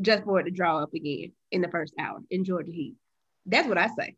[0.00, 2.94] just for it to draw up again in the first hour in Georgia Heat.
[3.46, 4.16] That's what I say.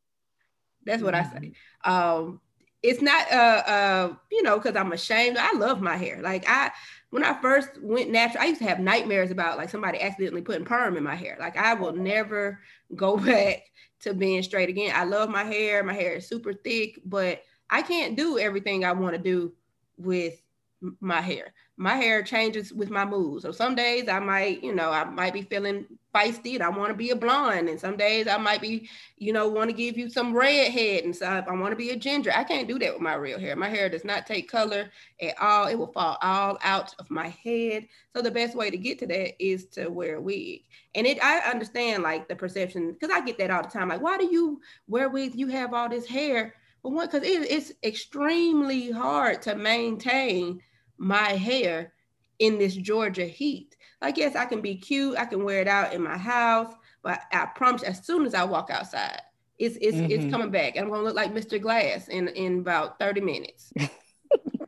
[0.84, 1.14] That's what.
[1.14, 1.52] I say.
[1.84, 2.40] Um,
[2.82, 5.36] it's not uh uh you know because I'm ashamed.
[5.36, 6.20] I love my hair.
[6.22, 6.70] Like I
[7.10, 10.64] when I first went natural, I used to have nightmares about like somebody accidentally putting
[10.64, 11.36] perm in my hair.
[11.40, 12.60] Like I will never
[12.94, 13.62] go back
[14.00, 14.92] to being straight again.
[14.94, 15.82] I love my hair.
[15.82, 19.52] My hair is super thick, but I can't do everything I want to do
[19.96, 20.40] with
[21.00, 21.52] my hair.
[21.76, 23.42] My hair changes with my mood.
[23.42, 26.90] So some days I might, you know, I might be feeling feisty and I want
[26.90, 27.68] to be a blonde.
[27.68, 31.04] And some days I might be, you know, want to give you some red head
[31.04, 31.46] and stuff.
[31.48, 32.32] I want to be a ginger.
[32.34, 33.54] I can't do that with my real hair.
[33.54, 35.68] My hair does not take color at all.
[35.68, 37.86] It will fall all out of my head.
[38.14, 40.62] So the best way to get to that is to wear a wig.
[40.94, 43.88] And it I understand like the perception because I get that all the time.
[43.88, 45.36] Like, why do you wear wigs?
[45.36, 46.54] You have all this hair.
[46.82, 50.60] But one, because it, it's extremely hard to maintain
[50.98, 51.92] my hair
[52.38, 53.76] in this Georgia heat.
[54.00, 57.20] Like, yes, I can be cute, I can wear it out in my house, but
[57.32, 59.22] I promise as soon as I walk outside,
[59.58, 60.10] it's it's mm-hmm.
[60.10, 60.76] it's coming back.
[60.76, 61.60] And I'm gonna look like Mr.
[61.60, 63.72] Glass in in about 30 minutes.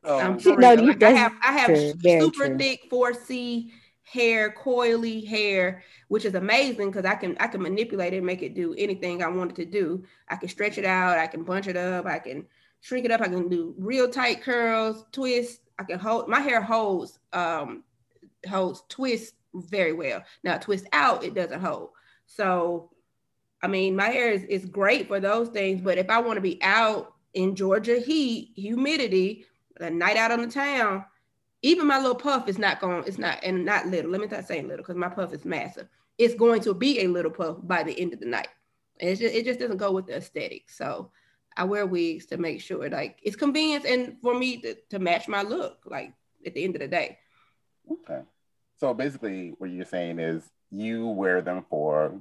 [0.05, 0.19] oh.
[0.19, 2.59] I'm no, like I have I have true, super true.
[2.59, 3.71] thick 4C
[4.03, 8.43] hair, coily hair, which is amazing because I can I can manipulate it and make
[8.43, 10.05] it do anything I want it to do.
[10.29, 12.47] I can stretch it out, I can bunch it up, I can
[12.81, 16.61] shrink it up, I can do real tight curls, twist, I can hold my hair
[16.61, 17.83] holds um
[18.49, 20.23] holds twist very well.
[20.45, 21.91] Now twist out, it doesn't hold.
[22.27, 22.91] So
[23.63, 26.43] I mean my hair is, is great for those things, but if I want to
[26.43, 29.47] be out in Georgia heat, humidity,
[29.81, 31.05] a night out on the town,
[31.63, 34.11] even my little puff is not going, it's not, and not little.
[34.11, 35.89] Let me not say little because my puff is massive.
[36.19, 38.49] It's going to be a little puff by the end of the night.
[39.01, 40.69] And just, it just doesn't go with the aesthetic.
[40.69, 41.11] So
[41.57, 45.29] I wear wigs to make sure like it's convenient and for me to, to match
[45.29, 46.13] my look, like
[46.47, 47.19] at the end of the day.
[47.91, 48.21] Okay.
[48.79, 52.21] So basically what you're saying is you wear them for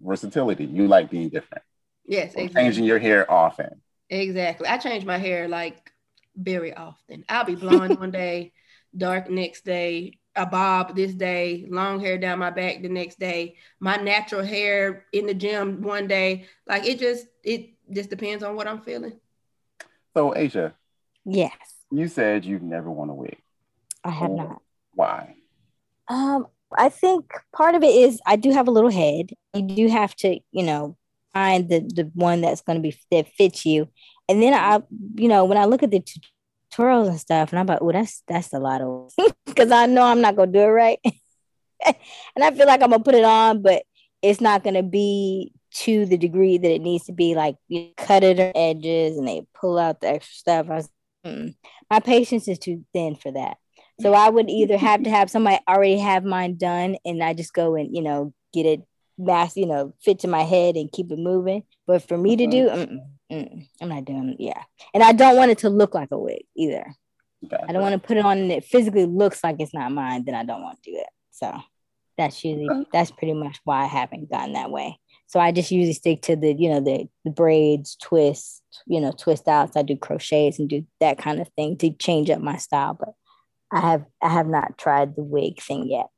[0.00, 0.64] versatility.
[0.64, 1.64] You like being different.
[2.04, 2.62] Yes, exactly.
[2.62, 3.80] changing your hair often.
[4.10, 4.66] Exactly.
[4.66, 5.92] I change my hair like
[6.36, 7.24] very often.
[7.28, 8.52] I'll be blonde one day,
[8.96, 13.56] dark next day, a bob this day, long hair down my back the next day,
[13.80, 16.46] my natural hair in the gym one day.
[16.66, 19.18] Like it just it just depends on what I'm feeling.
[20.14, 20.74] So Asia.
[21.24, 21.52] Yes.
[21.90, 23.38] You said you've never worn a wig.
[24.04, 24.62] I have oh, not.
[24.94, 25.36] Why?
[26.08, 29.30] Um, I think part of it is I do have a little head.
[29.54, 30.96] You do have to, you know,
[31.32, 33.88] find the the one that's going to be that fits you.
[34.28, 34.82] And then I,
[35.14, 36.02] you know, when I look at the
[36.72, 39.12] tutorials and stuff, and I'm like, oh, that's that's a lot of
[39.46, 40.98] because I know I'm not gonna do it right,
[41.84, 43.82] and I feel like I'm gonna put it on, but
[44.22, 47.34] it's not gonna be to the degree that it needs to be.
[47.34, 50.70] Like you cut it on edges and they pull out the extra stuff.
[50.70, 50.88] I was
[51.24, 51.54] Mm.
[51.90, 53.56] My patience is too thin for that.
[54.00, 57.52] So I would either have to have somebody already have mine done, and I just
[57.52, 58.82] go and you know get it
[59.18, 61.62] mass, you know, fit to my head and keep it moving.
[61.86, 62.98] But for me to do, mm-mm,
[63.30, 64.36] mm-mm, I'm not doing.
[64.38, 64.62] Yeah,
[64.94, 66.84] and I don't want it to look like a wig either.
[67.48, 67.66] Gotcha.
[67.68, 70.24] I don't want to put it on and it physically looks like it's not mine.
[70.24, 71.08] Then I don't want to do it.
[71.30, 71.52] So
[72.16, 74.98] that's usually that's pretty much why I haven't gotten that way.
[75.32, 79.12] So I just usually stick to the you know the, the braids, twists, you know,
[79.12, 79.78] twist outs.
[79.78, 82.98] I do crochets and do that kind of thing to change up my style.
[83.00, 83.14] But
[83.72, 86.08] I have I have not tried the wig thing yet.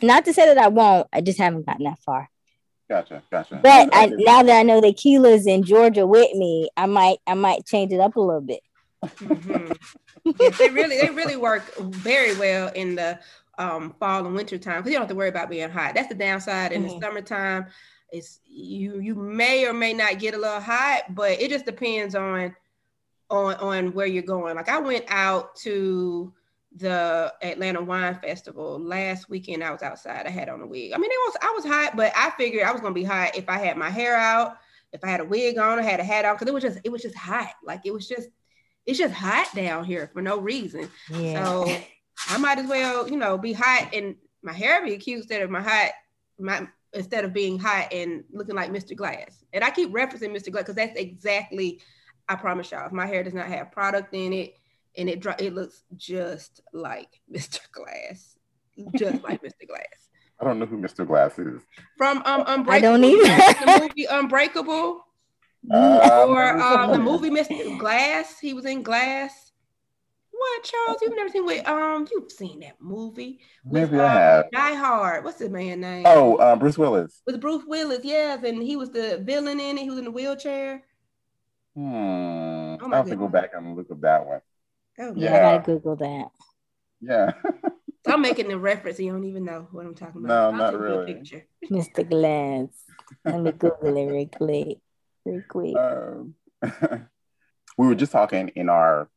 [0.00, 1.06] Not to say that I won't.
[1.12, 2.30] I just haven't gotten that far.
[2.88, 3.60] Gotcha, gotcha.
[3.62, 7.34] But I, now that I know that Keela's in Georgia with me, I might I
[7.34, 8.60] might change it up a little bit.
[9.04, 10.32] Mm-hmm.
[10.40, 13.18] yes, they really they really work very well in the
[13.58, 15.94] um, fall and winter time because you don't have to worry about being hot.
[15.94, 16.72] That's the downside.
[16.72, 16.98] In mm-hmm.
[16.98, 17.66] the summertime,
[18.12, 22.14] it's you you may or may not get a little hot, but it just depends
[22.14, 22.54] on
[23.30, 24.56] on on where you're going.
[24.56, 26.32] Like I went out to
[26.76, 29.64] the Atlanta Wine Festival last weekend.
[29.64, 30.26] I was outside.
[30.26, 30.92] I had on a wig.
[30.92, 33.36] I mean, it was I was hot, but I figured I was gonna be hot
[33.36, 34.58] if I had my hair out,
[34.92, 36.78] if I had a wig on, I had a hat on, because it was just
[36.84, 37.52] it was just hot.
[37.64, 38.28] Like it was just
[38.84, 40.88] it's just hot down here for no reason.
[41.10, 41.44] Yeah.
[41.44, 41.76] So
[42.28, 45.50] I might as well, you know, be hot and my hair be cute instead of
[45.50, 45.90] my hot,
[46.38, 48.96] my instead of being hot and looking like Mr.
[48.96, 49.44] Glass.
[49.52, 50.50] And I keep referencing Mr.
[50.50, 51.80] Glass because that's exactly,
[52.28, 54.54] I promise y'all, if my hair does not have product in it
[54.96, 57.60] and it dry, it looks just like Mr.
[57.70, 58.36] Glass,
[58.96, 59.66] just like Mr.
[59.68, 60.08] Glass.
[60.40, 61.06] I don't know who Mr.
[61.06, 61.62] Glass is.
[61.96, 62.72] From um, Unbreakable.
[62.72, 63.24] I don't either.
[63.24, 65.02] the movie Unbreakable.
[65.72, 67.78] Uh, or um, the movie Mr.
[67.78, 68.38] Glass.
[68.38, 69.45] He was in Glass.
[70.46, 70.98] What, Charles?
[71.02, 72.06] You've never seen with um?
[72.10, 73.40] You've seen that movie?
[73.64, 74.50] With, Maybe I um, have.
[74.52, 75.24] Die Hard.
[75.24, 76.04] What's the man name?
[76.06, 77.20] Oh, uh, Bruce Willis.
[77.26, 79.82] With Bruce Willis, yes, and he was the villain in it.
[79.82, 80.84] He was in the wheelchair.
[81.74, 82.76] Hmm.
[82.80, 84.40] Oh I have to go back and look at that one.
[84.98, 86.28] Oh, yeah, I gotta Google that.
[87.00, 87.32] Yeah.
[88.06, 89.00] I'm making the reference.
[89.00, 90.28] You don't even know what I'm talking about.
[90.28, 91.14] No, I'll not really.
[91.14, 91.46] Picture.
[91.70, 92.08] Mr.
[92.08, 92.68] Glass.
[93.24, 94.78] Let me Google it real quick.
[95.24, 95.76] Real quick.
[95.76, 96.34] Um,
[97.76, 99.10] we were just talking in our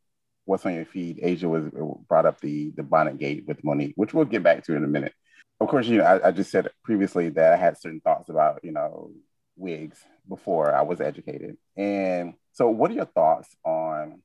[0.50, 1.20] what's on your feed.
[1.22, 4.64] Asia was uh, brought up the the bonnet gate with Mo'Nique, which we'll get back
[4.66, 5.14] to in a minute.
[5.60, 8.62] Of course, you know, I, I just said previously that I had certain thoughts about
[8.64, 9.12] you know
[9.56, 11.58] wigs before I was educated.
[11.78, 14.22] And so, what are your thoughts on,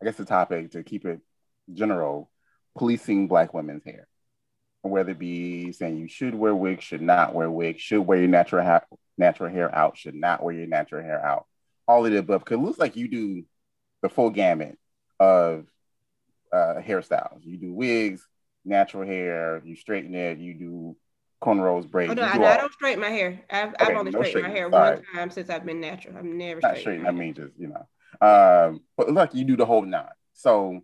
[0.00, 1.20] I guess, the topic to keep it
[1.72, 2.30] general,
[2.78, 4.08] policing Black women's hair?
[4.80, 8.28] Whether it be saying you should wear wigs, should not wear wigs, should wear your
[8.28, 8.80] natural
[9.18, 11.46] natural hair out, should not wear your natural hair out,
[11.86, 12.44] all of the above.
[12.44, 13.44] Because it looks like you do
[14.02, 14.78] the full gamut
[15.24, 15.66] of
[16.52, 17.44] uh, hairstyles.
[17.44, 18.26] You do wigs,
[18.64, 20.96] natural hair, you straighten it, you do
[21.42, 22.12] cornrows, braids.
[22.12, 23.42] Oh, no, I, I, don't straighten my hair.
[23.50, 24.96] I've, okay, I've only no straightened my hair Sorry.
[24.96, 26.16] one time since I've been natural.
[26.16, 27.08] I've never Not straightened.
[27.08, 27.86] I mean, just you know.
[28.20, 30.06] Um, but look, you do the whole nine.
[30.32, 30.82] So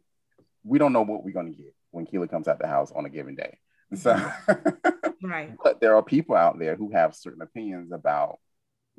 [0.64, 3.08] we don't know what we're gonna get when Keela comes out the house on a
[3.08, 3.58] given day.
[3.94, 4.12] So,
[5.22, 5.52] right.
[5.62, 8.38] But there are people out there who have certain opinions about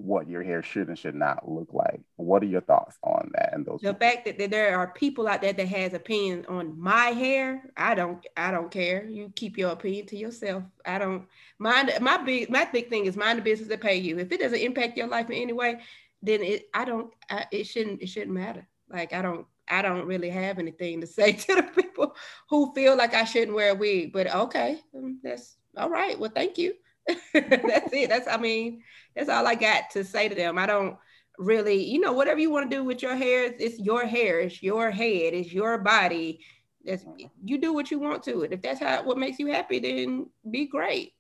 [0.02, 2.02] what your hair should and should not look like.
[2.16, 3.82] What are your thoughts on that and those?
[3.82, 4.08] The people?
[4.08, 7.96] fact that, that there are people out there that has opinions on my hair, I
[7.96, 9.06] don't, I don't care.
[9.06, 10.64] You keep your opinion to yourself.
[10.86, 11.26] I don't
[11.60, 11.92] mind.
[12.02, 14.20] My big, my big thing is mind the business that pay you.
[14.20, 15.80] If it doesn't impact your life in any way,
[16.22, 18.68] then it, I don't, I, it shouldn't, it shouldn't matter.
[18.90, 22.16] Like I don't, I don't really have anything to say to the people
[22.50, 24.14] who feel like I shouldn't wear a wig.
[24.14, 26.20] But okay, um, that's all right.
[26.20, 26.74] Well, thank you.
[27.34, 28.10] that's it.
[28.10, 28.84] That's I mean,
[29.16, 30.58] that's all I got to say to them.
[30.58, 30.98] I don't
[31.38, 34.62] really, you know, whatever you want to do with your hair, it's your hair, it's
[34.62, 36.40] your head, it's your body.
[36.86, 37.06] That's
[37.44, 38.54] you do what you want to it.
[38.54, 41.14] If that's how what makes you happy, then be great.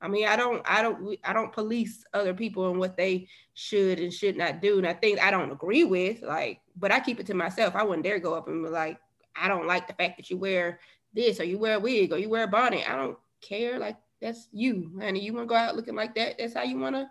[0.00, 3.98] I mean, I don't, I don't, I don't police other people and what they should
[3.98, 4.76] and should not do.
[4.76, 7.74] And I think I don't agree with, like, but I keep it to myself.
[7.74, 8.98] I wouldn't dare go up and be like,
[9.34, 10.78] I don't like the fact that you wear
[11.14, 12.88] this or you wear a wig or you wear a bonnet.
[12.88, 13.78] I don't care.
[13.78, 15.20] Like, that's you, honey.
[15.20, 16.36] You want to go out looking like that?
[16.38, 17.10] That's how you want to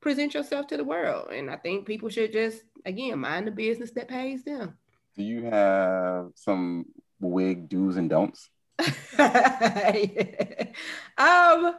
[0.00, 1.28] present yourself to the world.
[1.30, 4.78] And I think people should just, again, mind the business that pays them.
[5.14, 6.86] Do you have some
[7.20, 8.48] wig do's and don'ts?
[11.18, 11.74] um,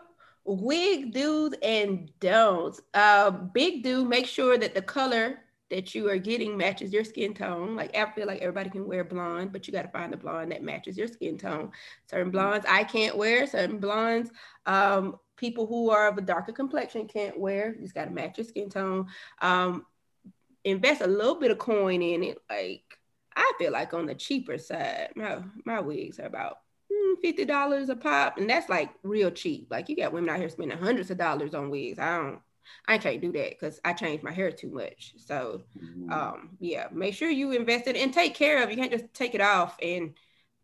[0.45, 2.80] wig do's and don'ts.
[2.93, 7.34] Uh, big do, make sure that the color that you are getting matches your skin
[7.34, 7.75] tone.
[7.75, 10.51] Like I feel like everybody can wear blonde, but you got to find the blonde
[10.51, 11.71] that matches your skin tone.
[12.10, 13.47] Certain blondes I can't wear.
[13.47, 14.32] Certain blondes,
[14.65, 17.73] um, people who are of a darker complexion can't wear.
[17.75, 19.08] You just got to match your skin tone.
[19.41, 19.86] Um,
[20.63, 22.38] invest a little bit of coin in it.
[22.49, 22.84] Like
[23.36, 26.60] I feel like on the cheaper side, my my wigs are about
[26.91, 29.67] hmm, fifty dollars a pop, and that's like real cheap.
[29.71, 31.99] Like you got women out here spending hundreds of dollars on wigs.
[31.99, 32.39] I don't.
[32.88, 35.13] I can't do that because I change my hair too much.
[35.17, 36.12] So mm-hmm.
[36.12, 38.69] um, yeah, make sure you invest it and take care of.
[38.69, 38.75] It.
[38.75, 40.13] You can't just take it off and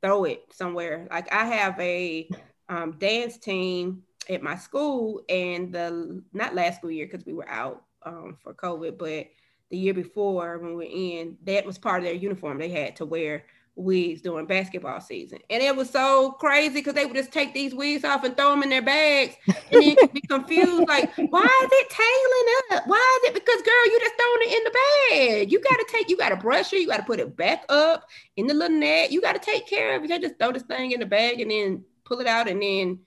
[0.01, 1.07] throw it somewhere.
[1.09, 2.29] Like I have a
[2.69, 7.49] um, dance team at my school, and the not last school year because we were
[7.49, 9.27] out um, for COVID, but
[9.69, 12.59] the year before when we were in, that was part of their uniform.
[12.59, 15.39] They had to wear wigs during basketball season.
[15.49, 18.51] And it was so crazy because they would just take these wigs off and throw
[18.51, 22.87] them in their bags and then be confused like, why is it tailing up?
[22.87, 23.33] Why is it?
[23.33, 25.51] Because girl, you just throwing it in the bag.
[25.51, 26.81] You got to take, you got to brush it.
[26.81, 28.05] You got to put it back up
[28.35, 29.11] in the little net.
[29.11, 30.03] You got to take care of it.
[30.03, 32.61] You can't just throw this thing in the bag and then pull it out and
[32.61, 32.99] then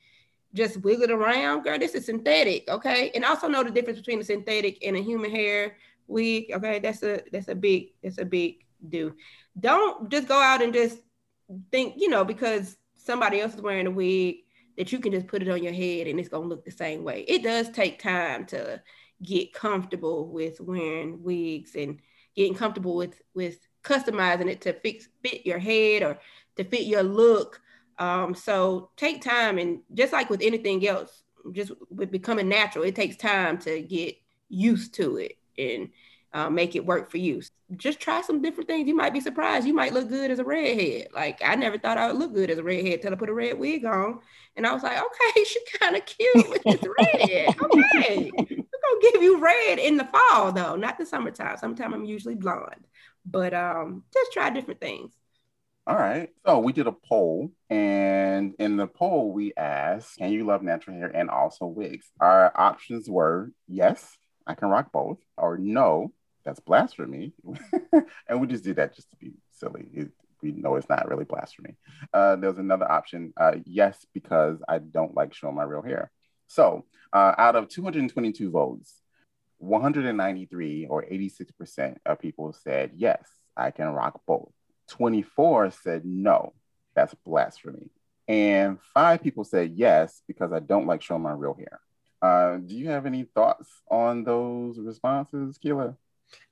[0.55, 1.62] just wiggle it around.
[1.62, 2.68] Girl, this is synthetic.
[2.68, 3.11] Okay.
[3.14, 6.46] And also know the difference between a synthetic and a human hair wig.
[6.53, 6.79] Okay.
[6.79, 9.14] That's a, that's a big, that's a big do
[9.58, 10.98] don't just go out and just
[11.70, 14.36] think, you know, because somebody else is wearing a wig
[14.76, 16.70] that you can just put it on your head and it's going to look the
[16.70, 17.24] same way.
[17.28, 18.82] It does take time to
[19.22, 22.00] get comfortable with wearing wigs and
[22.34, 26.18] getting comfortable with with customizing it to fix fit your head or
[26.56, 27.60] to fit your look.
[27.98, 32.96] Um, so take time and just like with anything else, just with becoming natural, it
[32.96, 34.16] takes time to get
[34.48, 35.90] used to it and
[36.35, 37.40] uh, make it work for you.
[37.77, 38.88] Just try some different things.
[38.88, 39.66] You might be surprised.
[39.66, 41.09] You might look good as a redhead.
[41.14, 43.35] Like I never thought I would look good as a redhead till I put a
[43.35, 44.18] red wig on,
[44.57, 47.55] and I was like, okay, she kind of cute with this red.
[47.75, 51.57] Okay, we're gonna give you red in the fall though, not the summertime.
[51.57, 52.87] Summertime I'm usually blonde,
[53.25, 55.12] but um, just try different things.
[55.87, 56.31] All right.
[56.47, 60.97] So we did a poll, and in the poll, we asked, Can you love natural
[60.97, 62.11] hair and also wigs?
[62.20, 64.16] Our options were yes,
[64.47, 66.12] I can rock both, or no,
[66.44, 67.33] that's blasphemy.
[68.28, 69.87] and we just did that just to be silly.
[69.92, 70.11] It,
[70.42, 71.76] we know it's not really blasphemy.
[72.12, 73.33] Uh, there's another option.
[73.37, 76.11] Uh, yes, because I don't like showing my real hair.
[76.48, 79.00] So uh, out of 222 votes,
[79.59, 83.22] 193 or 86% of people said, yes,
[83.57, 84.52] I can rock both.
[84.90, 86.52] 24 said, no,
[86.94, 87.90] that's blasphemy.
[88.28, 91.80] And five people said, yes, because I don't like showing my real hair.
[92.20, 95.96] Uh, do you have any thoughts on those responses, Keila?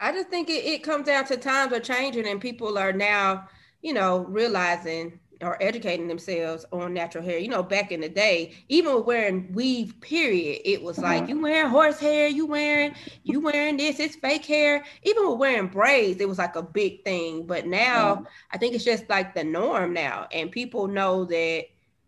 [0.01, 3.49] I just think it, it comes down to times are changing and people are now,
[3.83, 7.39] you know, realizing or educating themselves on natural hair.
[7.39, 11.05] You know, back in the day, even with wearing weave, period, it was mm-hmm.
[11.05, 14.85] like you wearing horse hair, you wearing, you wearing this, it's fake hair.
[15.03, 17.47] Even with wearing braids, it was like a big thing.
[17.47, 18.25] But now mm-hmm.
[18.53, 20.29] I think it's just like the norm now.
[20.33, 21.65] And people know that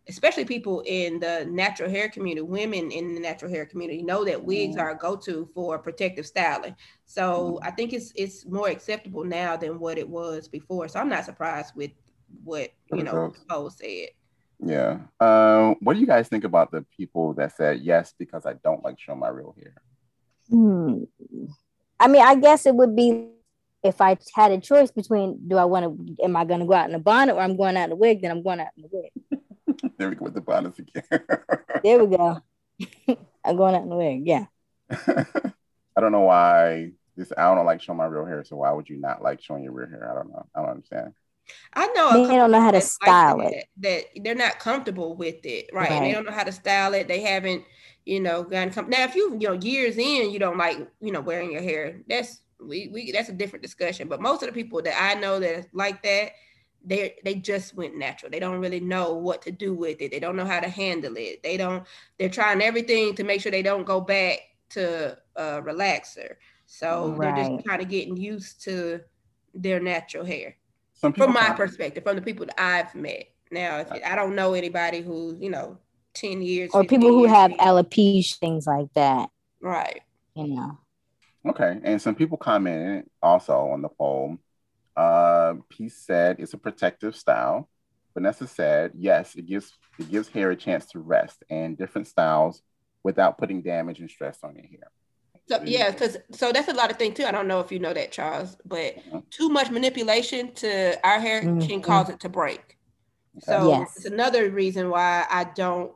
[0.09, 4.45] especially people in the natural hair community, women in the natural hair community know that
[4.45, 6.77] wigs are a go-to for protective styling.
[7.07, 7.67] So mm.
[7.67, 10.89] I think it's it's more acceptable now than what it was before.
[10.89, 11.93] So I'm not surprised with
[12.43, 14.09] what you know Poe said.
[14.61, 15.01] Yeah.
[15.21, 18.85] Um, what do you guys think about the people that said yes because I don't
[18.85, 19.75] like showing my real hair?
[20.49, 21.05] Hmm.
[21.99, 23.29] I mean, I guess it would be
[23.83, 26.73] if I had a choice between do I want to am I going to go
[26.73, 28.69] out in a bonnet or I'm going out in a wig, then I'm going out
[28.77, 29.11] in the wig.
[29.99, 31.05] there we go with the bonnets again.
[31.83, 32.41] there we go.
[33.45, 34.27] I'm going out in the wig.
[34.27, 34.47] Yeah.
[34.91, 37.33] I don't know why this.
[37.37, 38.45] I don't like showing my real hair.
[38.45, 40.11] So why would you not like showing your real hair?
[40.11, 40.47] I don't know.
[40.55, 41.15] I don't understand.
[41.75, 43.67] I know they don't know how to style like it.
[43.79, 45.91] That, that, they're not comfortable with it, right?
[45.91, 46.01] right?
[46.01, 47.07] they don't know how to style it.
[47.07, 47.65] They haven't,
[48.07, 49.05] you know, gotten com- now.
[49.05, 52.01] If you, you know, years in, you don't like, you know, wearing your hair.
[52.09, 54.09] That's we, we that's a different discussion.
[54.09, 56.33] But most of the people that I know that like that,
[56.85, 58.31] they they just went natural.
[58.31, 60.11] They don't really know what to do with it.
[60.11, 61.43] They don't know how to handle it.
[61.43, 61.85] They don't.
[62.19, 66.35] They're trying everything to make sure they don't go back to a relaxer.
[66.67, 67.35] So right.
[67.35, 69.01] they're just kind of getting used to
[69.55, 70.57] their natural hair.
[70.95, 73.29] From my perspective, from the people that I've met.
[73.51, 75.79] Now, if I don't know anybody who's you know
[76.15, 79.29] ten years or people who have alopecia, things like that.
[79.61, 80.03] Right.
[80.35, 80.79] You know.
[81.47, 84.39] Okay, and some people commented also on the poll
[84.97, 87.69] uh, he said it's a protective style.
[88.15, 92.63] Vanessa said, yes, it gives it gives hair a chance to rest and different styles
[93.03, 94.91] without putting damage and stress on your hair.
[95.49, 97.25] So yeah, because so that's a lot of things too.
[97.25, 99.19] I don't know if you know that, Charles, but mm-hmm.
[99.31, 101.67] too much manipulation to our hair mm-hmm.
[101.67, 102.79] can cause it to break.
[103.37, 103.47] Okay.
[103.47, 103.97] So yes.
[103.97, 105.93] it's another reason why I don't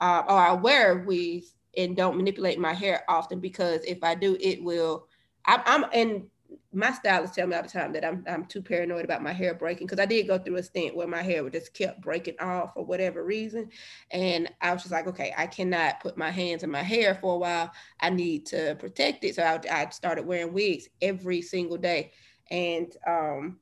[0.00, 4.36] uh, or I wear weaves and don't manipulate my hair often because if I do,
[4.40, 5.06] it will.
[5.46, 6.26] I'm, I'm and
[6.72, 9.54] my stylist tell me all the time that I'm I'm too paranoid about my hair
[9.54, 12.38] breaking because I did go through a stint where my hair would just kept breaking
[12.40, 13.68] off for whatever reason,
[14.10, 17.34] and I was just like, okay, I cannot put my hands in my hair for
[17.34, 17.70] a while.
[18.00, 22.12] I need to protect it, so I, I started wearing wigs every single day,
[22.50, 23.58] and um,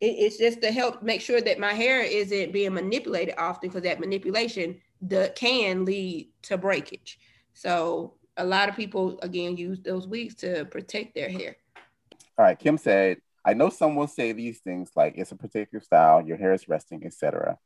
[0.00, 3.82] it, it's just to help make sure that my hair isn't being manipulated often because
[3.82, 7.18] that manipulation the, can lead to breakage.
[7.54, 11.56] So a lot of people again use those wigs to protect their hair.
[12.38, 15.82] All right, Kim said, I know some will say these things like it's a protective
[15.82, 17.56] style, your hair is resting, etc.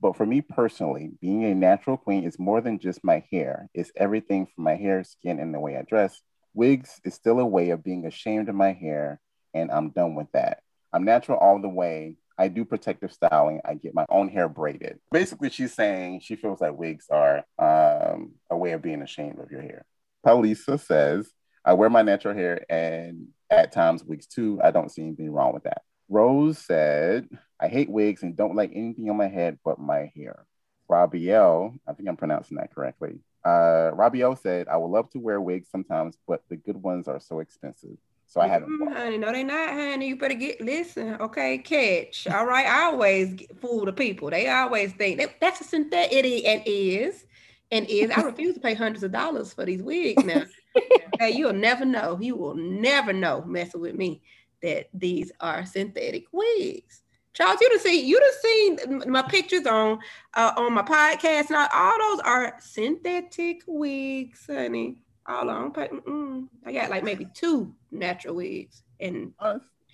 [0.00, 3.68] But for me personally, being a natural queen is more than just my hair.
[3.72, 6.20] It's everything from my hair, skin, and the way I dress.
[6.52, 9.20] Wigs is still a way of being ashamed of my hair,
[9.54, 10.62] and I'm done with that.
[10.92, 12.16] I'm natural all the way.
[12.36, 13.60] I do protective styling.
[13.64, 14.98] I get my own hair braided.
[15.12, 19.50] Basically, she's saying she feels like wigs are um, a way of being ashamed of
[19.50, 19.84] your hair.
[20.26, 21.30] Palisa says,
[21.70, 24.58] I wear my natural hair and at times wigs too.
[24.60, 25.82] I don't see anything wrong with that.
[26.08, 27.28] Rose said,
[27.60, 30.46] I hate wigs and don't like anything on my head but my hair.
[30.88, 33.20] Rabiel, I think I'm pronouncing that correctly.
[33.44, 37.20] Uh, Rabiel said, I would love to wear wigs sometimes, but the good ones are
[37.20, 37.96] so expensive.
[38.26, 38.70] So I haven't.
[38.70, 40.08] Mm, honey, no, they're not, honey.
[40.08, 41.18] You better get listen.
[41.20, 42.26] Okay, catch.
[42.26, 44.28] All right, I always fool the people.
[44.30, 47.26] They always think that that's a synthetic it and is
[47.70, 48.10] and is.
[48.10, 50.42] I refuse to pay hundreds of dollars for these wigs now.
[51.18, 52.18] Hey, you'll never know.
[52.20, 54.22] You will never know messing with me
[54.62, 57.02] that these are synthetic wigs.
[57.32, 59.98] Charles, you'd have seen you'd have seen my pictures on
[60.34, 61.50] uh, on my podcast.
[61.50, 65.02] Now all those are synthetic wigs, honey.
[65.26, 66.48] All on.
[66.66, 69.32] I got like maybe two natural wigs, and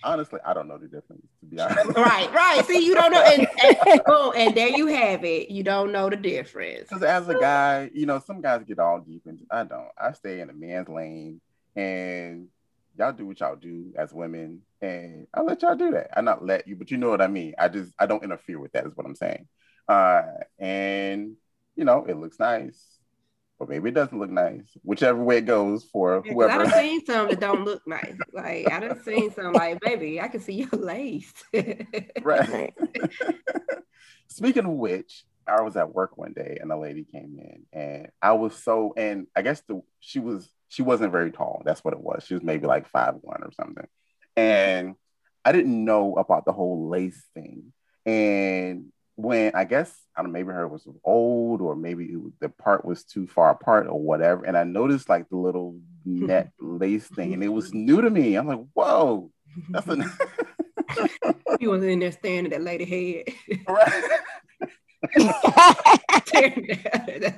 [0.03, 1.25] honestly, I don't know the difference.
[1.41, 2.65] To be honest, right, right.
[2.65, 5.49] See, you don't know, and, and, oh, and there you have it.
[5.49, 6.89] You don't know the difference.
[6.89, 9.89] Because as a guy, you know, some guys get all deep, and I don't.
[9.97, 11.41] I stay in a man's lane,
[11.75, 12.47] and
[12.97, 16.09] y'all do what y'all do as women, and I let y'all do that.
[16.17, 17.53] I not let you, but you know what I mean.
[17.57, 18.85] I just I don't interfere with that.
[18.85, 19.47] Is what I'm saying.
[19.87, 20.23] Uh,
[20.59, 21.35] and
[21.75, 22.96] you know, it looks nice
[23.59, 24.65] or maybe it doesn't look nice.
[24.83, 26.63] Whichever way it goes for yeah, whoever.
[26.63, 28.15] I've seen some that don't look nice.
[28.33, 31.33] Like I done seen some like, baby, I can see your lace.
[32.21, 32.73] right.
[34.27, 38.09] Speaking of which, I was at work one day and a lady came in and
[38.21, 41.61] I was so and I guess the she was she wasn't very tall.
[41.65, 42.25] That's what it was.
[42.27, 43.87] She was maybe like five one or something.
[44.35, 44.95] And
[45.43, 47.73] I didn't know about the whole lace thing.
[48.05, 52.49] And when I guess I don't know, maybe her was old or maybe was, the
[52.49, 54.45] part was too far apart or whatever.
[54.45, 58.35] And I noticed like the little net lace thing, and it was new to me.
[58.35, 59.31] I'm like, whoa,
[59.69, 59.97] that's a.
[61.59, 63.25] you wasn't in there staring at that lady head.
[63.67, 64.19] I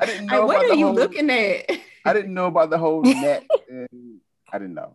[0.05, 0.45] didn't know.
[0.45, 1.69] what are you whole, looking at?
[2.05, 4.19] I didn't know about the whole net, and
[4.51, 4.93] I didn't know.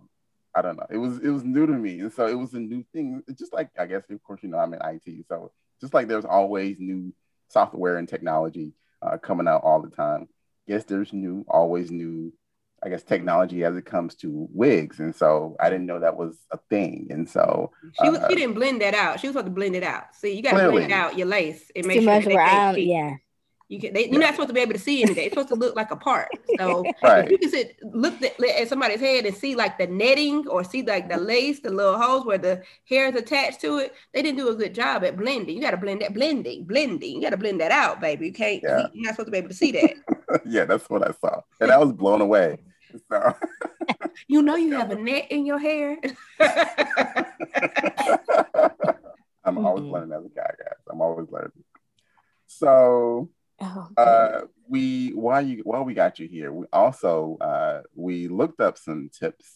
[0.55, 0.87] I don't know.
[0.91, 3.23] It was it was new to me, and so it was a new thing.
[3.27, 5.51] It's just like I guess, of course, you know, I'm in IT, so
[5.81, 7.13] just like there's always new
[7.49, 8.73] software and technology
[9.03, 10.29] uh, coming out all the time.
[10.67, 12.33] Yes, there's new, always new,
[12.83, 14.99] I guess, technology as it comes to wigs.
[14.99, 17.09] And so I didn't know that was a thing.
[17.11, 17.71] And so
[18.01, 19.21] she, was, uh, she didn't blend that out.
[19.21, 20.15] She was supposed to blend it out.
[20.15, 23.17] See, you got to blend out your lace and make Too sure much that yeah.
[23.69, 25.25] You can, they, you're not supposed to be able to see anything.
[25.25, 26.29] It's supposed to look like a part.
[26.59, 27.25] So right.
[27.25, 30.63] if you can sit, look at, at, somebody's head and see like the netting or
[30.65, 34.21] see like the lace, the little holes where the hair is attached to it, they
[34.21, 35.57] didn't do a good job at blending.
[35.57, 37.17] You got to blend that blending, blending.
[37.17, 38.27] You got to blend that out, baby.
[38.27, 38.63] You can't.
[38.63, 38.87] Yeah.
[38.93, 39.95] You're not supposed to be able to see that.
[40.45, 42.59] yeah, that's what I saw, and I was blown away.
[43.11, 43.35] So.
[44.29, 45.99] you know you have a net in your hair.
[49.45, 49.93] I'm always mm-hmm.
[49.93, 50.79] learning as a guy, guys.
[50.91, 51.65] I'm always learning.
[52.47, 53.31] So
[53.65, 58.61] Oh, uh, we while you while we got you here, we also uh, we looked
[58.61, 59.47] up some tips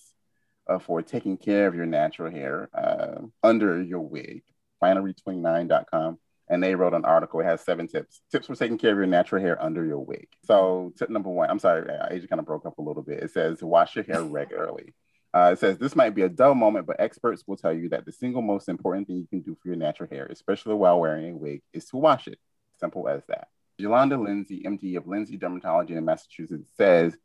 [0.67, 4.43] uh, for taking care of your natural hair uh, under your wig.
[4.83, 7.41] Refinery29.com, and they wrote an article.
[7.41, 8.21] It has seven tips.
[8.31, 10.29] Tips for taking care of your natural hair under your wig.
[10.45, 11.51] So tip number one.
[11.51, 13.23] I'm sorry, Asia kind of broke up a little bit.
[13.23, 14.95] It says wash your hair regularly.
[15.35, 18.07] Uh, it says this might be a dull moment, but experts will tell you that
[18.07, 21.35] the single most important thing you can do for your natural hair, especially while wearing
[21.35, 22.39] a wig, is to wash it.
[22.81, 23.49] Simple as that.
[23.79, 27.17] Yolanda Lenzy, MD of Lenzy Dermatology in Massachusetts, says,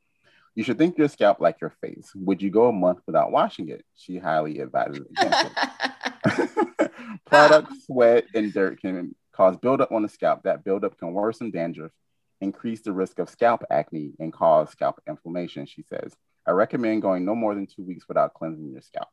[0.56, 2.12] You should think your scalp like your face.
[2.16, 3.84] Would you go a month without washing it?
[3.96, 6.92] She highly advises against it.
[7.26, 10.44] Product, sweat, and dirt can cause buildup on the scalp.
[10.44, 11.92] That buildup can worsen dandruff,
[12.40, 16.16] increase the risk of scalp acne, and cause scalp inflammation, she says.
[16.46, 19.10] I recommend going no more than two weeks without cleansing your scalp.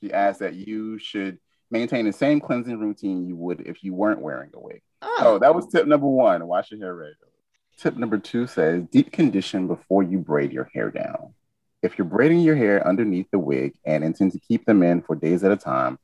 [0.00, 1.38] She adds that you should
[1.70, 4.82] maintain the same cleansing routine you would if you weren't wearing a wig.
[5.02, 5.16] Oh.
[5.20, 6.46] oh, that was tip number one.
[6.46, 7.32] Wash your hair regularly.
[7.78, 11.34] Tip number two says deep condition before you braid your hair down.
[11.82, 15.14] If you're braiding your hair underneath the wig and intend to keep them in for
[15.14, 15.98] days at a time,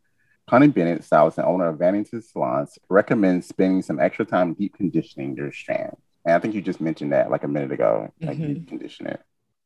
[0.48, 5.34] Connie Bennett, stylist and owner of Vanity Salons, recommends spending some extra time deep conditioning
[5.34, 5.96] your strand.
[6.24, 8.54] And I think you just mentioned that like a minute ago, like mm-hmm.
[8.54, 9.20] deep condition it.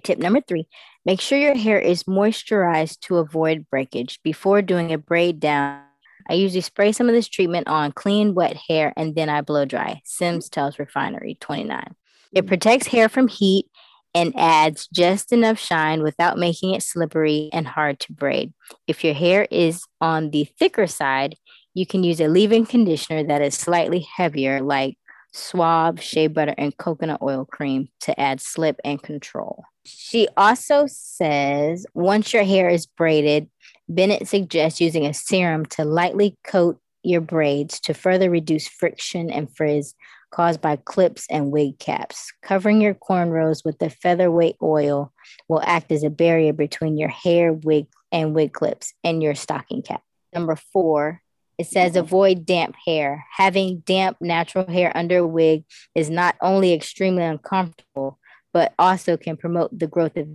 [0.04, 0.68] Tip number three
[1.04, 5.82] make sure your hair is moisturized to avoid breakage before doing a braid down
[6.28, 9.64] I usually spray some of this treatment on clean, wet hair and then I blow
[9.64, 10.00] dry.
[10.04, 11.94] Sims tells Refinery 29.
[12.32, 12.48] It mm.
[12.48, 13.66] protects hair from heat
[14.14, 18.52] and adds just enough shine without making it slippery and hard to braid.
[18.86, 21.36] If your hair is on the thicker side,
[21.74, 24.96] you can use a leave-in conditioner that is slightly heavier, like
[25.36, 29.64] Suave, shea butter, and coconut oil cream to add slip and control.
[29.84, 33.48] She also says once your hair is braided,
[33.88, 39.54] Bennett suggests using a serum to lightly coat your braids to further reduce friction and
[39.54, 39.94] frizz
[40.30, 42.32] caused by clips and wig caps.
[42.42, 45.12] Covering your cornrows with the featherweight oil
[45.48, 49.82] will act as a barrier between your hair, wig, and wig clips and your stocking
[49.82, 50.02] cap.
[50.34, 51.22] Number four,
[51.58, 53.24] it says avoid damp hair.
[53.36, 55.64] Having damp natural hair under a wig
[55.94, 58.18] is not only extremely uncomfortable,
[58.52, 60.28] but also can promote the growth of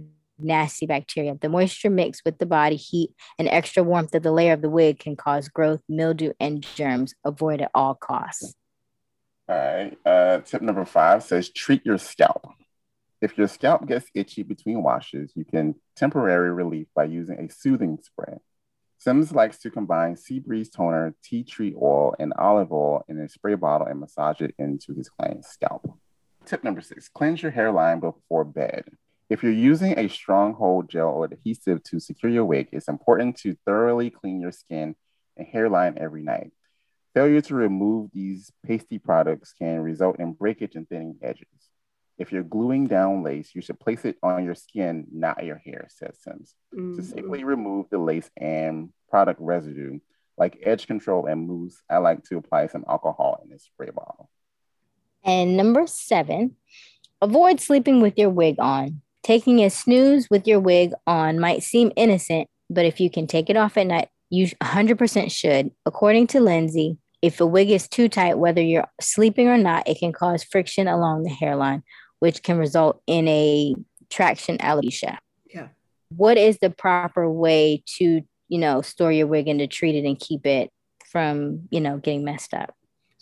[0.44, 1.36] nasty bacteria.
[1.40, 4.70] The moisture mixed with the body heat and extra warmth of the layer of the
[4.70, 7.14] wig can cause growth, mildew, and germs.
[7.24, 8.54] Avoid at all costs.
[9.48, 9.98] All right.
[10.06, 12.48] Uh, tip number five says treat your scalp.
[13.22, 18.00] If your scalp gets itchy between washes, you can temporary relief by using a soothing
[18.02, 18.38] spray.
[18.98, 23.28] Sims likes to combine sea breeze toner, tea tree oil, and olive oil in a
[23.28, 25.98] spray bottle and massage it into his client's scalp.
[26.46, 28.86] Tip number six cleanse your hairline before bed.
[29.32, 33.56] If you're using a stronghold gel or adhesive to secure your wig, it's important to
[33.66, 34.94] thoroughly clean your skin
[35.38, 36.52] and hairline every night.
[37.14, 41.48] Failure to remove these pasty products can result in breakage and thinning edges.
[42.18, 45.88] If you're gluing down lace, you should place it on your skin, not your hair,
[45.88, 46.54] says Sims.
[46.76, 46.98] Mm-hmm.
[46.98, 50.00] To safely remove the lace and product residue,
[50.38, 54.30] like edge control and mousse, I like to apply some alcohol in a spray bottle.
[55.24, 56.58] And number seven,
[57.22, 59.02] avoid sleeping with your wig on.
[59.24, 63.50] Taking a snooze with your wig on might seem innocent, but if you can take
[63.50, 65.72] it off at night, you 100% should.
[65.86, 70.00] According to Lenzy, if a wig is too tight, whether you're sleeping or not, it
[70.00, 71.84] can cause friction along the hairline,
[72.20, 73.76] which can result in a
[74.10, 75.18] traction alopecia.
[75.54, 75.68] Yeah.
[76.10, 80.08] What is the proper way to, you know, store your wig and to treat it
[80.08, 80.72] and keep it
[81.12, 82.74] from, you know, getting messed up?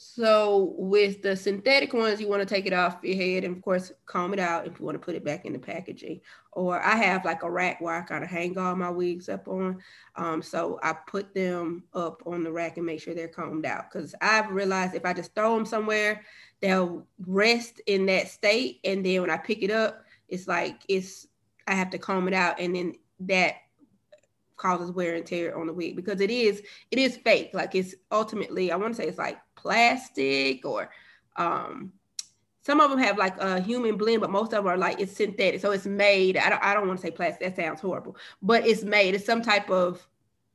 [0.01, 3.61] So with the synthetic ones, you want to take it off your head and of
[3.61, 6.21] course comb it out if you want to put it back in the packaging.
[6.53, 9.49] Or I have like a rack where I kind of hang all my wigs up
[9.49, 9.81] on.
[10.15, 13.91] Um, so I put them up on the rack and make sure they're combed out.
[13.91, 16.23] Because I've realized if I just throw them somewhere,
[16.61, 18.79] they'll rest in that state.
[18.85, 21.27] And then when I pick it up, it's like it's
[21.67, 23.55] I have to comb it out and then that
[24.59, 27.49] causes wear and tear on the wig because it is it is fake.
[27.53, 30.89] Like it's ultimately, I want to say it's like plastic or
[31.35, 31.91] um,
[32.61, 35.15] some of them have like a human blend, but most of them are like it's
[35.15, 35.61] synthetic.
[35.61, 36.37] So it's made.
[36.37, 37.41] I don't, I don't want to say plastic.
[37.41, 39.15] That sounds horrible, but it's made.
[39.15, 40.05] It's some type of.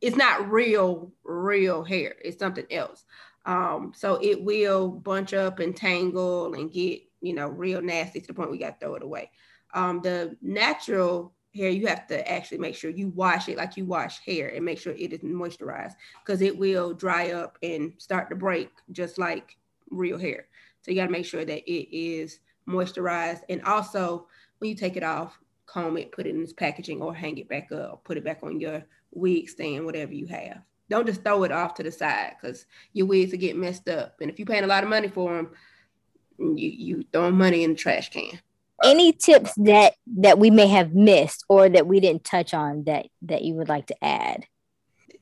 [0.00, 2.14] It's not real, real hair.
[2.22, 3.05] It's something else.
[3.46, 8.26] Um, so it will bunch up and tangle and get you know real nasty to
[8.26, 9.30] the point we got to throw it away.
[9.72, 13.84] Um, the natural hair, you have to actually make sure you wash it like you
[13.84, 15.94] wash hair and make sure it is moisturized
[16.24, 19.57] because it will dry up and start to break just like
[19.90, 20.46] real hair.
[20.82, 23.40] So you got to make sure that it is moisturized.
[23.48, 24.26] And also,
[24.59, 27.48] when you take it off, comb it, put it in this packaging, or hang it
[27.48, 30.61] back up, put it back on your wig stand, whatever you have.
[30.90, 34.16] Don't just throw it off to the side because your wigs will get messed up.
[34.20, 35.50] And if you're paying a lot of money for them,
[36.38, 38.40] you you throwing money in the trash can
[38.85, 43.07] any tips that that we may have missed or that we didn't touch on that
[43.22, 44.45] that you would like to add?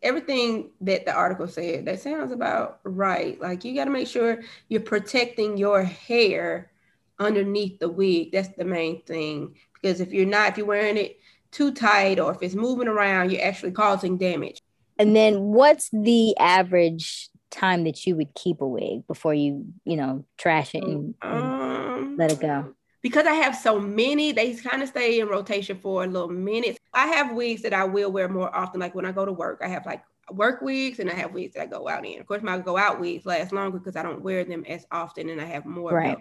[0.03, 3.41] Everything that the article said that sounds about right.
[3.41, 6.73] Like you got to make sure you're protecting your hair
[7.19, 8.33] underneath the wig.
[8.33, 9.57] That's the main thing.
[9.75, 11.19] Because if you're not if you're wearing it
[11.53, 14.59] too tight or if it's moving around you're actually causing damage.
[14.99, 19.97] And then what's the average time that you would keep a wig before you you
[19.97, 24.55] know trash it and, and um, let it go because I have so many, they
[24.55, 26.78] kind of stay in rotation for a little minute.
[26.94, 29.61] I have wigs that I will wear more often, like when I go to work.
[29.62, 32.20] I have like work wigs and I have wigs that I go out in.
[32.20, 35.28] Of course, my go out wigs last longer because I don't wear them as often
[35.28, 36.16] and I have more right.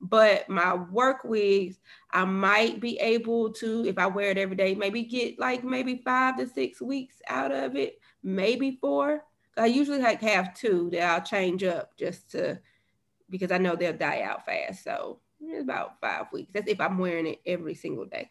[0.00, 1.78] But my work wigs,
[2.12, 6.02] I might be able to, if I wear it every day, maybe get like maybe
[6.04, 9.24] five to six weeks out of it, maybe four.
[9.56, 12.60] I usually like have two that I'll change up just to
[13.28, 14.84] because I know they'll die out fast.
[14.84, 15.20] So
[15.58, 16.50] about five weeks.
[16.52, 18.30] That's if I'm wearing it every single day.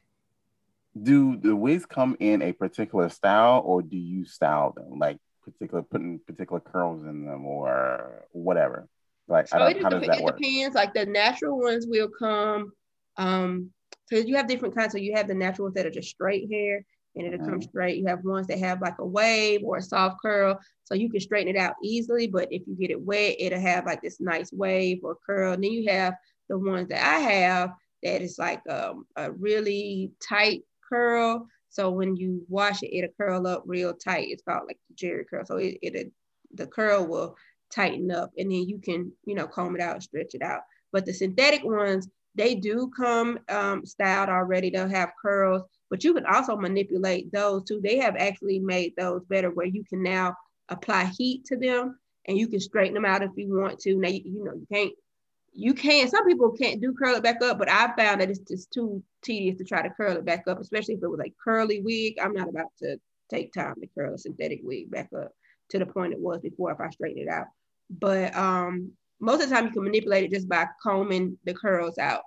[1.01, 5.84] Do the wigs come in a particular style, or do you style them like particular
[5.84, 8.88] putting particular curls in them or whatever?
[9.28, 10.38] Like, so it, how does that it work?
[10.38, 10.76] depends.
[10.76, 12.72] Like the natural ones will come.
[13.17, 13.72] Um,
[14.09, 14.91] because you have different kinds.
[14.91, 16.84] So you have the natural ones that are just straight hair,
[17.15, 17.49] and it'll mm-hmm.
[17.49, 17.97] come straight.
[17.97, 21.20] You have ones that have like a wave or a soft curl, so you can
[21.20, 22.28] straighten it out easily.
[22.28, 25.53] But if you get it wet, it'll have like this nice wave or curl.
[25.53, 26.15] And then you have
[26.49, 27.73] the ones that I have
[28.03, 31.47] that is like um, a really tight curl.
[31.69, 34.27] So when you wash it, it'll curl up real tight.
[34.29, 35.45] It's called like the Jheri curl.
[35.45, 36.11] So it, it
[36.53, 37.35] the curl will
[37.71, 40.61] tighten up and then you can, you know, comb it out, stretch it out.
[40.91, 44.69] But the synthetic ones, they do come um, styled already.
[44.69, 47.79] They'll have curls, but you can also manipulate those too.
[47.81, 50.35] They have actually made those better where you can now
[50.69, 53.95] apply heat to them and you can straighten them out if you want to.
[53.95, 54.93] Now, you, you know, you can't,
[55.60, 58.39] you can't some people can't do curl it back up, but I found that it's
[58.39, 61.34] just too tedious to try to curl it back up, especially if it was like
[61.43, 62.18] curly wig.
[62.22, 62.97] I'm not about to
[63.30, 65.34] take time to curl a synthetic wig back up
[65.70, 67.47] to the point it was before if I straighten it out.
[67.89, 71.97] But um, most of the time you can manipulate it just by combing the curls
[71.97, 72.24] out.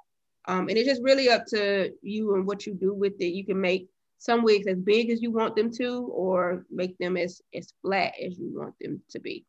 [0.47, 3.33] Um, and it's just really up to you and what you do with it.
[3.33, 7.17] You can make some wigs as big as you want them to, or make them
[7.17, 9.45] as, as flat as you want them to be.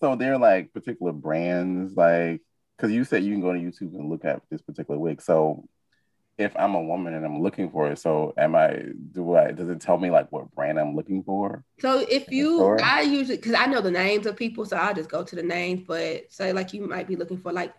[0.00, 2.40] So they're like particular brands, like
[2.82, 5.22] because you said you can go to YouTube and look at this particular wig.
[5.22, 5.68] So
[6.36, 8.82] if I'm a woman and I'm looking for it, so am I?
[9.12, 9.52] Do I?
[9.52, 11.62] Does it tell me like what brand I'm looking for?
[11.78, 15.10] So if you, I usually because I know the names of people, so I'll just
[15.10, 15.84] go to the names.
[15.86, 17.72] But say like you might be looking for like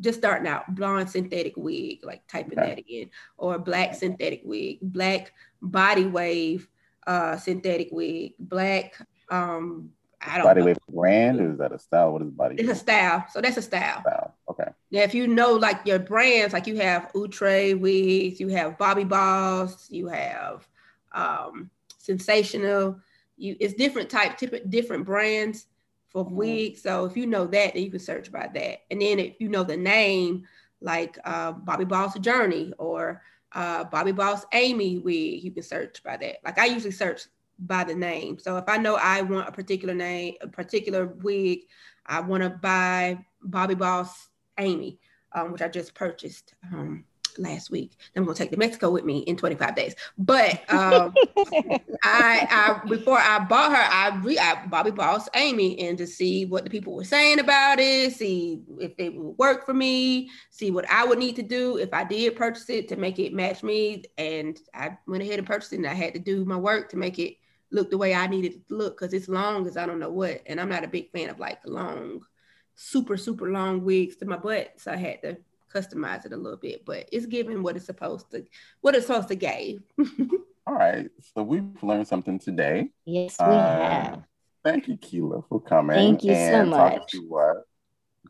[0.00, 2.74] just starting out blonde synthetic wig, like typing okay.
[2.74, 5.32] that in, or black synthetic wig, black
[5.62, 6.68] body wave
[7.06, 9.00] uh synthetic wig, black
[9.30, 9.90] um
[10.20, 10.66] I don't body know.
[10.66, 12.12] wave brand or is that a style?
[12.12, 12.56] What is body?
[12.58, 13.24] It's a style.
[13.30, 14.00] So that's a style.
[14.00, 14.34] Style.
[14.50, 14.68] Okay.
[14.90, 19.08] Now, if you know like your brands, like you have Outre wigs, you have Bobbi
[19.08, 20.66] Boss, you have
[21.12, 22.98] um, Sensational.
[23.36, 25.66] You it's different type, different brands
[26.08, 26.36] for mm-hmm.
[26.36, 26.82] wigs.
[26.82, 28.78] So if you know that, then you can search by that.
[28.90, 30.46] And then if you know the name,
[30.80, 36.16] like uh, Bobbi Boss Journey or uh, Bobbi Boss Amy wig, you can search by
[36.16, 36.36] that.
[36.44, 37.22] Like I usually search
[37.58, 38.38] by the name.
[38.38, 41.60] So if I know I want a particular name, a particular wig,
[42.06, 44.28] I want to buy Bobbi Boss
[44.58, 44.98] Amy,
[45.32, 47.04] um, which I just purchased um,
[47.38, 47.92] last week.
[48.16, 49.94] I'm gonna take to Mexico with me in 25 days.
[50.16, 51.14] But um,
[52.04, 56.44] I, I before I bought her, I re I Bobbi Boss Amy and to see
[56.46, 60.70] what the people were saying about it, see if it would work for me, see
[60.70, 63.62] what I would need to do if I did purchase it to make it match
[63.62, 64.04] me.
[64.16, 66.96] And I went ahead and purchased it, and I had to do my work to
[66.96, 67.34] make it
[67.70, 70.10] look the way I needed it to look because it's long as I don't know
[70.10, 70.42] what.
[70.46, 72.22] And I'm not a big fan of like long,
[72.74, 74.74] super, super long wigs to my butt.
[74.76, 75.36] So I had to
[75.74, 78.44] customize it a little bit, but it's giving what it's supposed to,
[78.80, 79.82] what it's supposed to give.
[80.66, 81.08] All right.
[81.34, 82.90] So we've learned something today.
[83.04, 84.22] Yes, we uh, have.
[84.64, 85.96] Thank you, Keila, for coming.
[85.96, 87.12] Thank you so much.
[87.12, 87.62] To,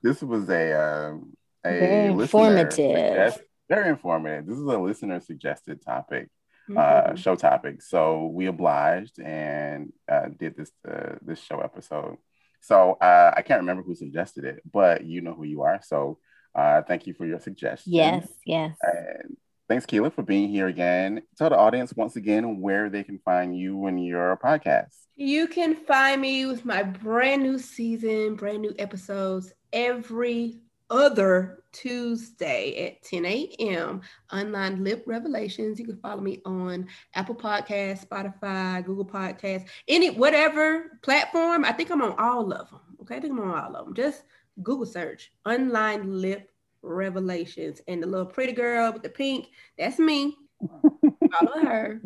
[0.02, 1.32] this was a, um,
[1.64, 3.38] a very informative.
[3.68, 4.46] Very informative.
[4.46, 6.28] This is a listener suggested topic
[6.68, 7.12] mm-hmm.
[7.12, 7.82] uh, show topic.
[7.82, 12.16] So we obliged and uh, did this uh, this show episode.
[12.60, 15.80] So uh, I can't remember who suggested it, but you know who you are.
[15.82, 16.18] So
[16.54, 17.92] uh, thank you for your suggestion.
[17.92, 18.76] Yes, yes.
[18.82, 19.36] And
[19.68, 21.22] thanks, Keila, for being here again.
[21.36, 24.94] Tell the audience once again where they can find you and your podcast.
[25.14, 30.60] You can find me with my brand new season, brand new episodes every
[30.90, 34.00] other Tuesday at 10 a.m.
[34.32, 35.78] Online Lip Revelations.
[35.78, 41.64] You can follow me on Apple Podcasts, Spotify, Google Podcasts, any whatever platform.
[41.64, 42.80] I think I'm on all of them.
[43.02, 43.94] Okay, I think I'm on all of them.
[43.94, 44.24] Just
[44.62, 46.50] Google search Online Lip
[46.82, 49.48] Revelations, and the little pretty girl with the pink.
[49.76, 50.36] That's me.
[50.90, 52.00] follow her.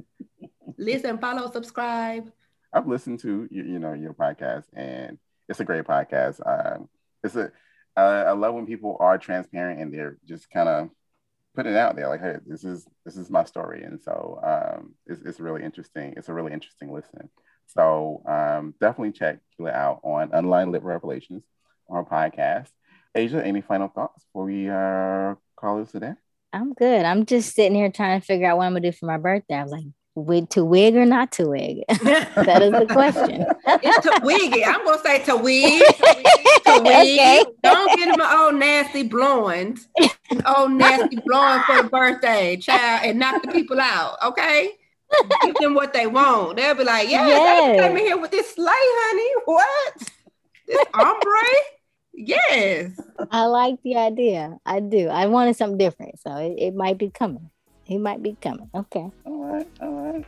[0.78, 2.30] Listen, follow, subscribe.
[2.72, 5.18] I've listened to you, you know your podcast, and
[5.48, 6.40] it's a great podcast.
[6.46, 6.88] Um,
[7.22, 7.52] it's a
[7.96, 10.90] I, I love when people are transparent and they're just kind of
[11.54, 14.94] putting it out there like hey this is this is my story and so um,
[15.06, 17.28] it's, it's really interesting it's a really interesting listen
[17.66, 21.44] so um, definitely check it out on online lip revelations
[21.88, 22.68] on our podcast
[23.14, 26.12] asia any final thoughts before we uh, call this today
[26.54, 29.06] i'm good i'm just sitting here trying to figure out what i'm gonna do for
[29.06, 29.84] my birthday i was like
[30.14, 31.82] wig to wig or not to wig?
[31.88, 33.46] that is the question.
[33.66, 34.62] it's to wig.
[34.66, 35.82] I'm gonna say to wig.
[35.82, 36.61] To wig.
[36.80, 37.44] Okay.
[37.62, 39.80] Don't get him an old nasty blonde.
[40.46, 44.16] old nasty blonde for the birthday, child, and knock the people out.
[44.22, 44.72] Okay.
[45.44, 46.56] Give them what they want.
[46.56, 47.80] They'll be like, yeah, yes.
[47.80, 49.42] came in here with this sleigh, honey.
[49.44, 50.10] What?
[50.66, 51.48] This ombre?
[52.14, 52.98] Yes.
[53.30, 54.58] I like the idea.
[54.64, 55.08] I do.
[55.08, 56.20] I wanted something different.
[56.20, 57.50] So it, it might be coming.
[57.84, 58.70] He might be coming.
[58.74, 59.10] Okay.
[59.26, 59.68] All right.
[59.80, 60.24] All right.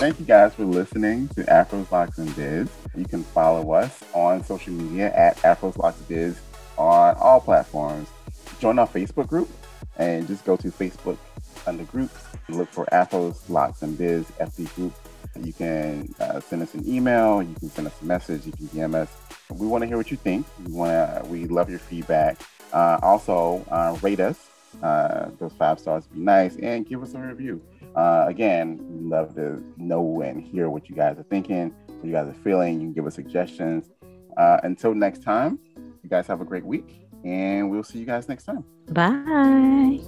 [0.00, 2.70] Thank you guys for listening to Afros Locks and Biz.
[2.96, 6.40] You can follow us on social media at Afros Locks and Biz
[6.78, 8.08] on all platforms.
[8.60, 9.50] Join our Facebook group
[9.98, 11.18] and just go to Facebook
[11.66, 12.14] under groups.
[12.48, 14.94] Look for Afros Locks and Biz FB group.
[15.38, 17.42] You can uh, send us an email.
[17.42, 18.46] You can send us a message.
[18.46, 19.14] You can DM us.
[19.50, 20.46] We want to hear what you think.
[20.64, 21.28] We want to.
[21.28, 22.38] We love your feedback.
[22.72, 24.48] Uh, also, uh, rate us.
[24.82, 27.60] Uh, those five stars would be nice, and give us a review.
[27.96, 32.28] Uh, again, love to know and hear what you guys are thinking, what you guys
[32.28, 32.74] are feeling.
[32.74, 33.90] You can give us suggestions.
[34.36, 35.58] Uh, until next time,
[36.02, 38.64] you guys have a great week, and we'll see you guys next time.
[38.88, 40.00] Bye.